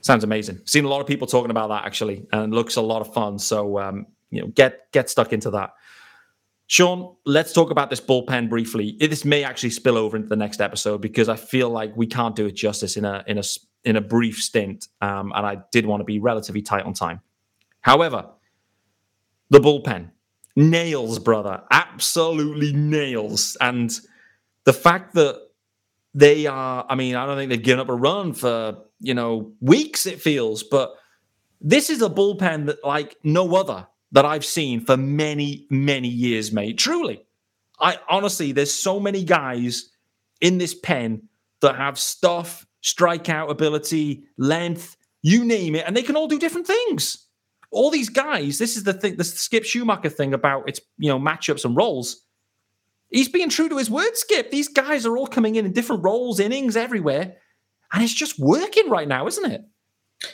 Sounds 0.00 0.24
amazing. 0.24 0.60
Seen 0.64 0.84
a 0.84 0.88
lot 0.88 1.00
of 1.00 1.06
people 1.06 1.26
talking 1.26 1.50
about 1.50 1.68
that 1.68 1.84
actually, 1.84 2.26
and 2.32 2.52
looks 2.52 2.76
a 2.76 2.82
lot 2.82 3.00
of 3.00 3.12
fun. 3.14 3.38
So 3.38 3.78
um, 3.78 4.06
you 4.30 4.40
know, 4.40 4.48
get 4.48 4.90
get 4.92 5.08
stuck 5.08 5.32
into 5.32 5.50
that. 5.50 5.70
Shaun, 6.66 7.14
let's 7.26 7.52
talk 7.52 7.70
about 7.70 7.90
this 7.90 8.00
bullpen 8.00 8.48
briefly. 8.48 8.96
This 8.98 9.24
may 9.24 9.44
actually 9.44 9.70
spill 9.70 9.98
over 9.98 10.16
into 10.16 10.28
the 10.28 10.36
next 10.36 10.60
episode 10.60 11.02
because 11.02 11.28
I 11.28 11.36
feel 11.36 11.68
like 11.68 11.94
we 11.96 12.06
can't 12.06 12.34
do 12.34 12.46
it 12.46 12.56
justice 12.56 12.96
in 12.96 13.04
a 13.04 13.22
in 13.26 13.38
a 13.38 13.42
in 13.84 13.96
a 13.96 14.00
brief 14.00 14.42
stint, 14.42 14.88
um, 15.00 15.32
and 15.36 15.46
I 15.46 15.58
did 15.70 15.86
want 15.86 16.00
to 16.00 16.04
be 16.04 16.18
relatively 16.18 16.62
tight 16.62 16.84
on 16.84 16.94
time. 16.94 17.20
However, 17.80 18.26
the 19.52 19.60
bullpen 19.60 20.10
nails, 20.56 21.18
brother, 21.18 21.62
absolutely 21.70 22.72
nails, 22.72 23.56
and 23.60 24.00
the 24.64 24.72
fact 24.72 25.14
that 25.14 25.40
they 26.14 26.46
are, 26.46 26.86
I 26.88 26.94
mean, 26.94 27.14
I 27.14 27.26
don't 27.26 27.36
think 27.36 27.50
they've 27.50 27.62
given 27.62 27.80
up 27.80 27.88
a 27.88 27.94
run 27.94 28.32
for 28.32 28.78
you 28.98 29.14
know 29.14 29.52
weeks. 29.60 30.06
It 30.06 30.20
feels, 30.20 30.62
but 30.62 30.94
this 31.60 31.90
is 31.90 32.00
a 32.00 32.08
bullpen 32.08 32.66
that 32.66 32.82
like 32.82 33.16
no 33.22 33.54
other 33.54 33.86
that 34.12 34.24
I've 34.24 34.44
seen 34.44 34.84
for 34.84 34.96
many, 34.96 35.66
many 35.70 36.08
years, 36.08 36.50
mate. 36.50 36.78
Truly. 36.78 37.24
I 37.78 37.98
honestly, 38.08 38.52
there's 38.52 38.72
so 38.72 38.98
many 39.00 39.24
guys 39.24 39.90
in 40.40 40.58
this 40.58 40.74
pen 40.74 41.28
that 41.60 41.76
have 41.76 41.98
stuff, 41.98 42.66
strikeout 42.82 43.50
ability, 43.50 44.24
length, 44.38 44.96
you 45.22 45.44
name 45.44 45.74
it, 45.74 45.84
and 45.86 45.96
they 45.96 46.02
can 46.02 46.16
all 46.16 46.28
do 46.28 46.38
different 46.38 46.66
things. 46.66 47.26
All 47.72 47.90
these 47.90 48.08
guys, 48.08 48.58
this 48.58 48.76
is 48.76 48.84
the 48.84 48.92
thing, 48.92 49.16
the 49.16 49.24
Skip 49.24 49.64
Schumaker 49.64 50.12
thing 50.12 50.34
about 50.34 50.68
its, 50.68 50.80
you 50.98 51.08
know, 51.08 51.18
matchups 51.18 51.64
and 51.64 51.76
roles. 51.76 52.24
He's 53.10 53.28
being 53.28 53.48
true 53.48 53.68
to 53.68 53.76
his 53.76 53.90
word, 53.90 54.16
Skip. 54.16 54.50
These 54.50 54.68
guys 54.68 55.04
are 55.04 55.16
all 55.16 55.26
coming 55.26 55.56
in 55.56 55.66
in 55.66 55.72
different 55.72 56.04
roles, 56.04 56.38
innings 56.38 56.76
everywhere, 56.76 57.36
and 57.92 58.02
it's 58.02 58.14
just 58.14 58.38
working 58.38 58.88
right 58.88 59.08
now, 59.08 59.26
isn't 59.26 59.50
it? 59.50 59.62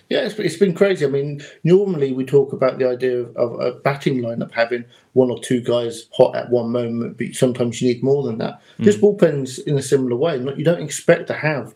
Yeah, 0.09 0.21
it's, 0.21 0.39
it's 0.39 0.57
been 0.57 0.75
crazy. 0.75 1.05
I 1.05 1.09
mean, 1.09 1.41
normally 1.65 2.13
we 2.13 2.25
talk 2.25 2.53
about 2.53 2.79
the 2.79 2.89
idea 2.89 3.21
of, 3.21 3.37
of, 3.37 3.61
a 3.61 3.73
batting 3.81 4.21
lineup 4.21 4.53
having 4.53 4.85
one 5.13 5.31
or 5.31 5.39
two 5.39 5.61
guys 5.61 6.09
hot 6.13 6.37
at 6.37 6.51
one 6.51 6.71
moment, 6.71 7.19
but 7.19 7.35
sometimes 7.35 7.81
you 7.81 7.89
need 7.89 8.03
more 8.03 8.23
than 8.23 8.39
that. 8.39 8.61
Mm. 8.79 8.85
This 8.85 8.97
bullpen's 8.97 9.59
in 9.59 9.79
a 9.79 9.83
similar 9.83 10.17
way. 10.17 10.37
You 10.37 10.65
don't 10.65 10.83
expect 10.83 11.27
to 11.29 11.35
have 11.35 11.75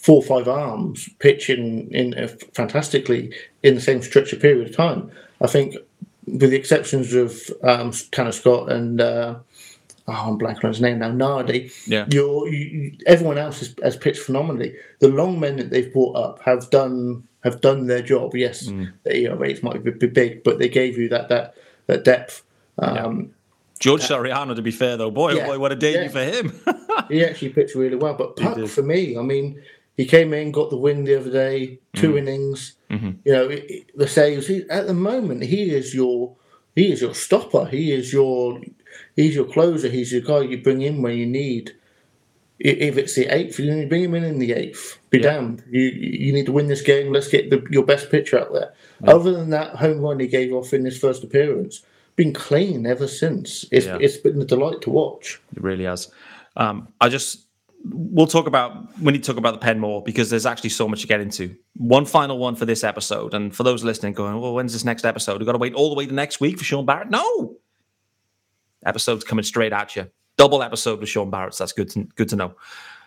four 0.00 0.16
or 0.16 0.22
five 0.22 0.48
arms 0.48 1.10
pitching 1.18 1.90
in 1.92 2.14
uh, 2.14 2.26
fantastically 2.54 3.32
in 3.62 3.74
the 3.74 3.80
same 3.80 4.00
stretch 4.00 4.32
of 4.32 4.40
period 4.40 4.66
of 4.66 4.74
time. 4.74 5.10
I 5.42 5.46
think, 5.46 5.76
with 6.26 6.50
the 6.50 6.56
exceptions 6.56 7.12
of 7.14 7.38
um, 7.62 7.92
Tanner 8.10 8.32
Scott 8.32 8.72
and 8.72 9.00
uh, 9.00 9.36
oh, 10.08 10.12
I'm 10.12 10.38
blanking 10.38 10.64
on 10.64 10.70
his 10.70 10.80
name 10.80 10.98
now, 10.98 11.10
Nardi. 11.10 11.70
Yeah, 11.86 12.06
you're, 12.10 12.48
you, 12.48 12.96
everyone 13.06 13.36
else 13.36 13.60
has, 13.60 13.74
has 13.82 13.96
pitched 13.96 14.22
phenomenally. 14.22 14.74
The 15.00 15.08
long 15.08 15.38
men 15.38 15.56
that 15.56 15.70
they've 15.70 15.92
brought 15.92 16.16
up 16.16 16.40
have 16.42 16.70
done 16.70 17.26
have 17.44 17.60
done 17.60 17.86
their 17.86 18.02
job. 18.02 18.34
Yes, 18.34 18.68
mm. 18.68 18.90
the 19.02 19.16
ERAs 19.16 19.62
might 19.62 19.84
be 19.84 19.90
big, 19.90 20.42
but 20.44 20.58
they 20.58 20.68
gave 20.68 20.96
you 20.96 21.10
that 21.10 21.28
that 21.28 21.54
that 21.88 22.04
depth. 22.04 22.42
Um, 22.78 23.20
yeah. 23.20 23.26
George 23.80 24.02
uh, 24.02 24.08
Soriano, 24.08 24.54
to 24.56 24.62
be 24.62 24.70
fair 24.70 24.96
though, 24.96 25.10
boy, 25.10 25.34
yeah, 25.34 25.46
boy, 25.46 25.58
what 25.58 25.72
a 25.72 25.76
debut 25.76 26.02
yeah. 26.02 26.08
for 26.08 26.24
him. 26.24 26.60
he 27.08 27.24
actually 27.24 27.50
pitched 27.50 27.74
really 27.74 27.96
well. 27.96 28.14
But 28.14 28.36
Puk, 28.36 28.66
for 28.68 28.82
me, 28.82 29.16
I 29.18 29.22
mean, 29.22 29.60
he 30.00 30.06
came 30.06 30.32
in, 30.32 30.50
got 30.52 30.70
the 30.70 30.76
win 30.76 31.04
the 31.04 31.18
other 31.18 31.30
day, 31.30 31.78
two 31.94 32.12
mm. 32.12 32.18
innings. 32.18 32.76
Mm-hmm. 32.90 33.10
You 33.24 33.32
know, 33.32 33.48
it, 33.48 33.64
it, 33.68 33.98
the 33.98 34.08
saves. 34.08 34.46
He, 34.46 34.64
at 34.70 34.86
the 34.86 34.94
moment, 34.94 35.42
he 35.42 35.74
is 35.74 35.94
your 35.94 36.36
he 36.74 36.90
is 36.90 37.00
your 37.02 37.14
stopper. 37.14 37.66
He 37.66 37.92
is 37.92 38.12
your 38.12 38.60
he's 39.16 39.34
your 39.34 39.44
closer. 39.44 39.88
He's 39.88 40.12
your 40.12 40.22
guy 40.22 40.40
you 40.40 40.62
bring 40.62 40.82
in 40.82 41.02
when 41.02 41.16
you 41.16 41.26
need 41.26 41.74
if 42.60 42.98
it's 42.98 43.14
the 43.14 43.26
eighth, 43.34 43.58
you 43.58 43.74
need 43.74 43.82
to 43.82 43.88
bring 43.88 44.04
him 44.04 44.14
in 44.14 44.24
in 44.24 44.38
the 44.38 44.52
eighth. 44.52 44.98
Be 45.08 45.18
yeah. 45.18 45.32
damned. 45.32 45.64
You 45.70 45.80
you 45.80 46.32
need 46.32 46.46
to 46.46 46.52
win 46.52 46.66
this 46.66 46.82
game. 46.82 47.12
Let's 47.12 47.28
get 47.28 47.50
the, 47.50 47.66
your 47.70 47.84
best 47.84 48.10
pitcher 48.10 48.38
out 48.38 48.52
there. 48.52 48.74
Yeah. 49.02 49.14
Other 49.14 49.32
than 49.32 49.50
that 49.50 49.76
home 49.76 50.00
run 50.00 50.20
he 50.20 50.26
gave 50.26 50.52
off 50.52 50.74
in 50.74 50.84
his 50.84 50.98
first 50.98 51.24
appearance, 51.24 51.82
been 52.16 52.34
clean 52.34 52.86
ever 52.86 53.08
since. 53.08 53.64
It's 53.72 53.86
yeah. 53.86 53.98
it's 54.00 54.18
been 54.18 54.40
a 54.40 54.44
delight 54.44 54.82
to 54.82 54.90
watch. 54.90 55.40
It 55.56 55.62
really 55.62 55.84
has. 55.84 56.10
Um, 56.56 56.88
I 57.00 57.08
just 57.08 57.46
we'll 57.84 58.26
talk 58.26 58.46
about 58.46 58.98
we 59.00 59.12
need 59.12 59.22
to 59.22 59.26
talk 59.26 59.38
about 59.38 59.52
the 59.52 59.58
pen 59.58 59.78
more 59.78 60.02
because 60.02 60.30
there's 60.30 60.46
actually 60.46 60.70
so 60.70 60.88
much 60.88 61.02
to 61.02 61.06
get 61.06 61.20
into. 61.20 61.56
One 61.74 62.04
final 62.04 62.38
one 62.38 62.54
for 62.54 62.66
this 62.66 62.84
episode, 62.84 63.34
and 63.34 63.54
for 63.54 63.62
those 63.62 63.84
listening, 63.84 64.12
going, 64.12 64.40
well, 64.40 64.54
when's 64.54 64.72
this 64.72 64.84
next 64.84 65.04
episode? 65.04 65.38
We've 65.38 65.46
got 65.46 65.52
to 65.52 65.58
wait 65.58 65.74
all 65.74 65.88
the 65.88 65.96
way 65.96 66.06
to 66.06 66.14
next 66.14 66.40
week 66.40 66.58
for 66.58 66.64
Shaun 66.64 66.86
Barrett. 66.86 67.10
No, 67.10 67.56
episodes 68.84 69.24
coming 69.24 69.44
straight 69.44 69.72
at 69.72 69.96
you. 69.96 70.10
Double 70.36 70.62
episode 70.62 71.00
with 71.00 71.08
Shaun 71.08 71.30
Barrett. 71.30 71.54
So 71.54 71.64
that's 71.64 71.72
good 71.72 71.90
to, 71.90 72.04
good 72.16 72.28
to 72.30 72.36
know. 72.36 72.54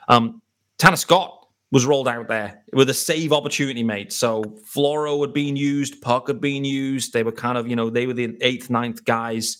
Um, 0.07 0.41
Tanner 0.77 0.97
Scott 0.97 1.47
was 1.71 1.85
rolled 1.85 2.07
out 2.07 2.27
there 2.27 2.61
with 2.73 2.89
a 2.89 2.93
save 2.93 3.33
opportunity, 3.33 3.83
mate. 3.83 4.13
So 4.13 4.43
Floro 4.43 5.21
had 5.21 5.33
been 5.33 5.55
used, 5.55 6.01
Puk 6.01 6.27
had 6.27 6.39
been 6.39 6.63
used. 6.63 7.13
They 7.13 7.23
were 7.23 7.31
kind 7.31 7.57
of, 7.57 7.67
you 7.67 7.75
know, 7.75 7.89
they 7.89 8.05
were 8.05 8.13
the 8.13 8.37
eighth, 8.41 8.69
ninth 8.69 9.03
guys. 9.05 9.57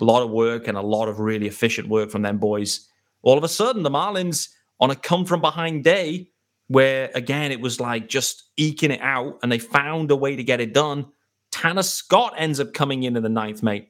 A 0.00 0.04
lot 0.04 0.22
of 0.22 0.30
work 0.30 0.68
and 0.68 0.78
a 0.78 0.82
lot 0.82 1.08
of 1.08 1.18
really 1.18 1.48
efficient 1.48 1.88
work 1.88 2.10
from 2.10 2.22
them 2.22 2.38
boys. 2.38 2.88
All 3.22 3.38
of 3.38 3.44
a 3.44 3.48
sudden, 3.48 3.82
the 3.82 3.90
Marlins 3.90 4.48
on 4.78 4.90
a 4.90 4.96
come 4.96 5.24
from 5.24 5.40
behind 5.40 5.84
day, 5.84 6.30
where 6.68 7.10
again 7.14 7.52
it 7.52 7.60
was 7.60 7.80
like 7.80 8.08
just 8.08 8.50
eking 8.56 8.90
it 8.90 9.00
out, 9.02 9.38
and 9.42 9.50
they 9.50 9.58
found 9.58 10.10
a 10.10 10.16
way 10.16 10.36
to 10.36 10.44
get 10.44 10.60
it 10.60 10.72
done. 10.72 11.06
Tanner 11.50 11.82
Scott 11.82 12.34
ends 12.36 12.60
up 12.60 12.72
coming 12.72 13.02
in 13.02 13.16
in 13.16 13.22
the 13.22 13.28
ninth, 13.28 13.62
mate. 13.62 13.88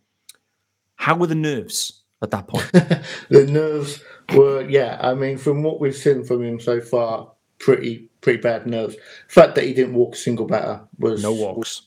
How 0.97 1.17
were 1.17 1.27
the 1.27 1.35
nerves 1.35 2.03
at 2.23 2.31
that 2.31 2.49
point? 2.49 2.71
the 2.73 3.47
nerves 3.47 4.03
were, 4.35 4.69
yeah. 4.69 4.99
I 5.01 5.15
mean, 5.15 5.39
from 5.39 5.63
what 5.63 5.81
we've 5.81 5.97
seen 5.97 6.25
from 6.25 6.43
him 6.43 6.61
so 6.61 6.81
far, 6.81 7.33
pretty 7.59 8.11
pretty 8.21 8.41
bad 8.41 8.67
nerves. 8.67 8.97
The 8.97 9.33
fact 9.33 9.55
that 9.55 9.65
he 9.65 9.73
didn't 9.73 9.95
walk 9.95 10.15
a 10.15 10.19
single 10.19 10.47
batter 10.47 10.81
was 10.99 11.23
no 11.23 11.33
walks. 11.33 11.83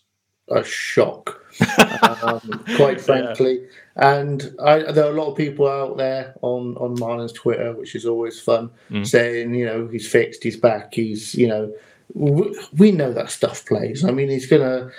a 0.49 0.63
shock, 0.63 1.43
um, 2.23 2.63
quite 2.75 3.01
frankly. 3.01 3.61
Yeah. 3.61 3.67
And 3.95 4.55
I, 4.59 4.91
there 4.91 5.05
are 5.05 5.11
a 5.11 5.21
lot 5.21 5.29
of 5.29 5.37
people 5.37 5.67
out 5.67 5.97
there 5.97 6.33
on 6.41 6.75
on 6.77 6.97
Marlins 6.97 7.35
Twitter, 7.35 7.73
which 7.73 7.93
is 7.95 8.05
always 8.05 8.39
fun, 8.39 8.71
mm. 8.89 9.05
saying 9.05 9.53
you 9.53 9.65
know 9.65 9.87
he's 9.87 10.07
fixed, 10.07 10.43
he's 10.43 10.57
back, 10.57 10.95
he's 10.95 11.35
you 11.35 11.47
know 11.47 11.71
we, 12.13 12.59
we 12.77 12.91
know 12.91 13.13
that 13.13 13.29
stuff 13.29 13.65
plays. 13.65 14.03
I 14.03 14.11
mean, 14.11 14.29
he's 14.29 14.47
gonna 14.47 14.91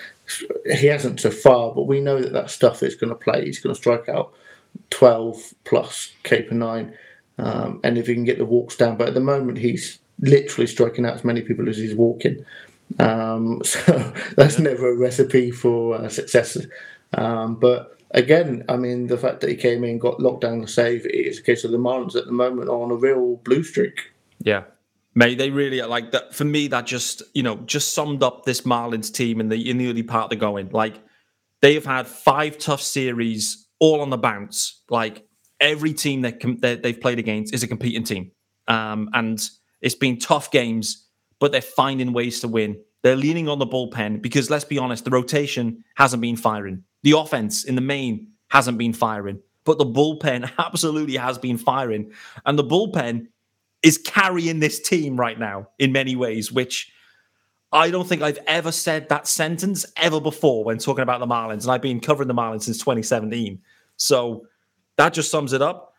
he 0.66 0.86
hasn't 0.86 1.20
so 1.20 1.30
far, 1.30 1.72
but 1.74 1.86
we 1.86 2.00
know 2.00 2.20
that 2.20 2.32
that 2.32 2.50
stuff 2.50 2.82
is 2.82 2.94
going 2.94 3.10
to 3.10 3.16
play. 3.16 3.44
He's 3.44 3.58
going 3.58 3.74
to 3.74 3.80
strike 3.80 4.08
out 4.08 4.32
12 4.90 5.54
plus 5.64 6.12
K 6.22 6.42
per 6.42 6.54
nine. 6.54 6.96
Um, 7.38 7.80
and 7.84 7.98
if 7.98 8.06
he 8.06 8.14
can 8.14 8.24
get 8.24 8.38
the 8.38 8.44
walks 8.44 8.76
down, 8.76 8.96
but 8.96 9.08
at 9.08 9.14
the 9.14 9.20
moment 9.20 9.58
he's 9.58 9.98
literally 10.20 10.66
striking 10.66 11.04
out 11.04 11.14
as 11.14 11.24
many 11.24 11.42
people 11.42 11.68
as 11.68 11.76
he's 11.76 11.94
walking. 11.94 12.44
Um, 12.98 13.60
so 13.64 14.12
that's 14.36 14.58
yeah. 14.58 14.64
never 14.64 14.92
a 14.92 14.96
recipe 14.96 15.50
for 15.50 15.96
uh, 15.96 16.08
success. 16.08 16.56
Um, 17.12 17.56
but 17.56 17.98
again, 18.14 18.64
I 18.68 18.76
mean, 18.76 19.08
the 19.08 19.18
fact 19.18 19.40
that 19.40 19.50
he 19.50 19.56
came 19.56 19.84
in, 19.84 19.98
got 19.98 20.20
locked 20.20 20.40
down 20.40 20.60
the 20.60 20.68
save, 20.68 21.04
it 21.04 21.14
is 21.14 21.38
a 21.38 21.42
case 21.42 21.64
of 21.64 21.72
the 21.72 21.78
Marlins 21.78 22.16
at 22.16 22.24
the 22.24 22.32
moment 22.32 22.70
on 22.70 22.90
a 22.90 22.94
real 22.94 23.36
blue 23.36 23.62
streak. 23.62 24.12
Yeah. 24.38 24.64
Mate, 25.14 25.38
they 25.38 25.50
really 25.50 25.80
are 25.80 25.88
like 25.88 26.12
that. 26.12 26.34
For 26.34 26.44
me, 26.44 26.68
that 26.68 26.86
just 26.86 27.22
you 27.34 27.42
know 27.42 27.56
just 27.66 27.94
summed 27.94 28.22
up 28.22 28.44
this 28.44 28.62
Marlins 28.62 29.12
team 29.12 29.40
in 29.40 29.48
the 29.48 29.70
in 29.70 29.78
the 29.78 29.88
early 29.88 30.02
part 30.02 30.24
of 30.24 30.30
the 30.30 30.36
going. 30.36 30.70
Like 30.70 30.94
they 31.62 31.74
have 31.74 31.84
had 31.84 32.06
five 32.06 32.58
tough 32.58 32.82
series, 32.82 33.68
all 33.78 34.00
on 34.00 34.10
the 34.10 34.18
bounce. 34.18 34.82
Like 34.90 35.24
every 35.60 35.92
team 35.92 36.22
that, 36.22 36.40
com- 36.40 36.58
they've 36.58 37.00
played 37.00 37.20
against 37.20 37.54
is 37.54 37.62
a 37.62 37.68
competing 37.68 38.02
team, 38.02 38.32
um, 38.66 39.08
and 39.12 39.48
it's 39.82 39.94
been 39.94 40.18
tough 40.18 40.50
games, 40.50 41.06
but 41.38 41.52
they're 41.52 41.62
finding 41.62 42.12
ways 42.12 42.40
to 42.40 42.48
win. 42.48 42.76
They're 43.04 43.14
leaning 43.14 43.48
on 43.48 43.60
the 43.60 43.66
bullpen 43.66 44.20
because 44.20 44.50
let's 44.50 44.64
be 44.64 44.78
honest, 44.78 45.04
the 45.04 45.10
rotation 45.10 45.84
hasn't 45.94 46.22
been 46.22 46.36
firing. 46.36 46.82
The 47.04 47.12
offense 47.12 47.64
in 47.64 47.74
the 47.74 47.82
main 47.82 48.32
hasn't 48.48 48.78
been 48.78 48.94
firing, 48.94 49.40
but 49.64 49.78
the 49.78 49.84
bullpen 49.84 50.50
absolutely 50.58 51.16
has 51.16 51.38
been 51.38 51.58
firing. 51.58 52.12
And 52.46 52.58
the 52.58 52.64
bullpen 52.64 53.28
is 53.82 53.98
carrying 53.98 54.58
this 54.58 54.80
team 54.80 55.20
right 55.20 55.38
now 55.38 55.68
in 55.78 55.92
many 55.92 56.16
ways, 56.16 56.50
which 56.50 56.90
I 57.70 57.90
don't 57.90 58.08
think 58.08 58.22
I've 58.22 58.38
ever 58.46 58.72
said 58.72 59.10
that 59.10 59.26
sentence 59.26 59.84
ever 59.96 60.18
before 60.18 60.64
when 60.64 60.78
talking 60.78 61.02
about 61.02 61.20
the 61.20 61.26
Marlins. 61.26 61.64
And 61.64 61.72
I've 61.72 61.82
been 61.82 62.00
covering 62.00 62.28
the 62.28 62.34
Marlins 62.34 62.62
since 62.62 62.78
2017. 62.78 63.60
So 63.96 64.46
that 64.96 65.12
just 65.12 65.30
sums 65.30 65.52
it 65.52 65.60
up. 65.60 65.92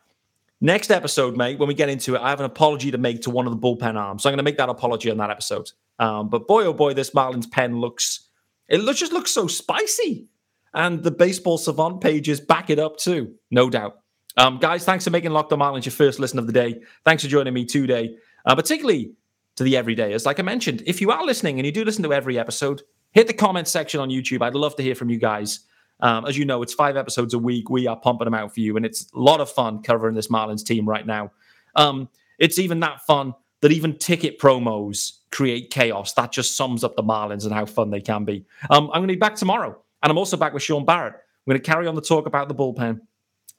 Next 0.60 0.90
episode, 0.90 1.38
mate, 1.38 1.60
when 1.60 1.68
we 1.68 1.76
get 1.76 1.90
into 1.90 2.16
it, 2.16 2.22
I 2.22 2.30
have 2.32 2.40
an 2.40 2.48
apology 2.48 2.90
to 2.90 2.98
make 2.98 3.22
to 3.24 3.30
one 3.30 3.46
of 3.46 3.52
the 3.52 3.60
bullpen 3.60 3.96
arms. 3.96 4.24
So 4.24 4.30
I'm 4.30 4.32
going 4.32 4.38
to 4.38 4.44
make 4.44 4.58
that 4.58 4.70
apology 4.70 5.12
on 5.12 5.18
that 5.18 5.30
episode. 5.30 5.70
Um, 6.00 6.30
but 6.30 6.48
boy, 6.48 6.66
oh 6.66 6.74
boy, 6.74 6.96
this 6.96 7.12
Marlins 7.12 7.52
pen 7.52 7.80
looks, 7.80 8.30
it 8.68 8.80
looks, 8.80 9.00
just 9.00 9.14
looks 9.14 9.30
so 9.32 9.46
spicy. 9.46 10.30
And 10.76 11.02
the 11.02 11.12
Baseball 11.12 11.58
Savant 11.58 12.02
pages 12.02 12.40
back 12.40 12.70
it 12.70 12.78
up 12.80 12.98
too, 12.98 13.34
no 13.50 13.70
doubt. 13.70 14.00
Um, 14.38 14.60
guys, 14.60 14.84
thanks 14.84 15.06
for 15.06 15.10
making 15.10 15.32
Locked 15.32 15.54
on 15.54 15.60
Marlins 15.60 15.86
your 15.86 15.94
first 15.94 16.20
listen 16.20 16.38
of 16.38 16.48
the 16.48 16.54
day. 16.54 16.82
Thanks 17.06 17.24
for 17.24 17.30
joining 17.30 17.54
me 17.54 17.66
today, 17.66 18.18
uh, 18.46 18.54
particularly 18.54 19.14
to 19.56 19.64
the 19.64 19.76
everydayers. 19.76 20.26
Like 20.26 20.40
I 20.40 20.44
mentioned, 20.44 20.84
if 20.86 21.00
you 21.00 21.12
are 21.12 21.26
listening 21.26 21.58
and 21.58 21.66
you 21.66 21.72
do 21.72 21.86
listen 21.86 22.04
to 22.04 22.14
every 22.14 22.38
episode, 22.38 22.82
hit 23.12 23.28
the 23.28 23.34
comment 23.34 23.70
section 23.70 24.02
on 24.02 24.10
YouTube. 24.10 24.42
I'd 24.42 24.54
love 24.54 24.76
to 24.76 24.84
hear 24.84 24.96
from 24.96 25.10
you 25.10 25.18
guys. 25.18 25.62
Um, 26.02 26.26
as 26.26 26.38
you 26.38 26.44
know, 26.44 26.62
it's 26.62 26.74
five 26.74 26.98
episodes 26.98 27.34
a 27.34 27.40
week. 27.40 27.70
We 27.70 27.88
are 27.88 27.96
pumping 27.96 28.26
them 28.26 28.34
out 28.34 28.54
for 28.54 28.60
you, 28.60 28.76
and 28.76 28.86
it's 28.86 29.10
a 29.16 29.20
lot 29.20 29.40
of 29.40 29.50
fun 29.50 29.82
covering 29.82 30.14
this 30.14 30.28
Marlins 30.28 30.66
team 30.66 30.88
right 30.88 31.08
now. 31.08 31.32
Um, 31.76 32.10
it's 32.38 32.60
even 32.60 32.82
that 32.82 33.02
fun 33.08 33.34
that 33.62 33.72
even 33.72 33.98
ticket 33.98 34.38
promos 34.38 35.14
create 35.32 35.72
chaos. 35.72 36.14
That 36.14 36.32
just 36.32 36.56
sums 36.56 36.84
up 36.84 36.96
the 36.96 37.04
Marlins 37.04 37.46
and 37.46 37.54
how 37.54 37.66
fun 37.66 37.90
they 37.90 38.02
can 38.02 38.26
be. 38.26 38.46
Um, 38.70 38.90
I'm 38.92 39.00
going 39.00 39.08
to 39.08 39.14
be 39.14 39.20
back 39.20 39.36
tomorrow, 39.36 39.82
and 40.06 40.12
I'm 40.12 40.20
also 40.20 40.38
back 40.38 40.54
with 40.54 40.62
Shaun 40.62 40.86
Barrett. 40.86 41.16
We're 41.46 41.54
going 41.54 41.64
to 41.64 41.68
carry 41.68 41.88
on 41.88 41.96
the 41.96 42.02
talk 42.02 42.28
about 42.28 42.48
the 42.48 42.54
bullpen. 42.54 43.00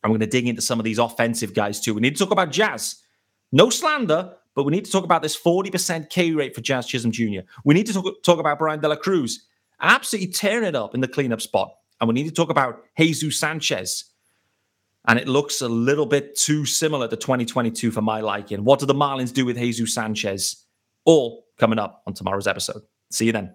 I'm 0.04 0.10
going 0.10 0.20
to 0.20 0.28
dig 0.28 0.46
into 0.46 0.62
some 0.62 0.78
of 0.78 0.84
these 0.84 1.00
offensive 1.00 1.54
guys 1.54 1.80
too. 1.80 1.92
We 1.92 2.00
need 2.00 2.14
to 2.14 2.22
talk 2.22 2.30
about 2.30 2.52
Jazz. 2.52 3.02
No 3.50 3.68
slander, 3.68 4.32
but 4.54 4.62
we 4.62 4.70
need 4.70 4.84
to 4.84 4.92
talk 4.92 5.02
about 5.02 5.22
this 5.22 5.36
40% 5.36 6.08
K 6.08 6.30
rate 6.30 6.54
for 6.54 6.60
Jazz 6.60 6.86
Chisholm 6.86 7.10
Jr. 7.10 7.40
We 7.64 7.74
need 7.74 7.86
to 7.88 7.94
talk, 7.94 8.22
talk 8.22 8.38
about 8.38 8.60
Bryan 8.60 8.78
De 8.78 8.86
La 8.86 8.94
Cruz 8.94 9.44
absolutely 9.80 10.32
tearing 10.32 10.64
it 10.64 10.76
up 10.76 10.94
in 10.94 11.00
the 11.00 11.08
cleanup 11.08 11.40
spot. 11.40 11.72
And 12.00 12.06
we 12.06 12.14
need 12.14 12.28
to 12.28 12.32
talk 12.32 12.50
about 12.50 12.78
Jesus 12.96 13.40
Sanchez. 13.40 14.04
And 15.08 15.18
it 15.18 15.26
looks 15.26 15.62
a 15.62 15.68
little 15.68 16.06
bit 16.06 16.36
too 16.36 16.64
similar 16.64 17.08
to 17.08 17.16
2022 17.16 17.90
for 17.90 18.02
my 18.02 18.20
liking. 18.20 18.62
What 18.62 18.78
do 18.78 18.86
the 18.86 18.94
Marlins 18.94 19.32
do 19.32 19.44
with 19.44 19.56
Jesus 19.56 19.94
Sanchez? 19.94 20.64
All 21.04 21.44
coming 21.58 21.80
up 21.80 22.04
on 22.06 22.14
tomorrow's 22.14 22.46
episode. 22.46 22.82
See 23.10 23.26
you 23.26 23.32
then. 23.32 23.52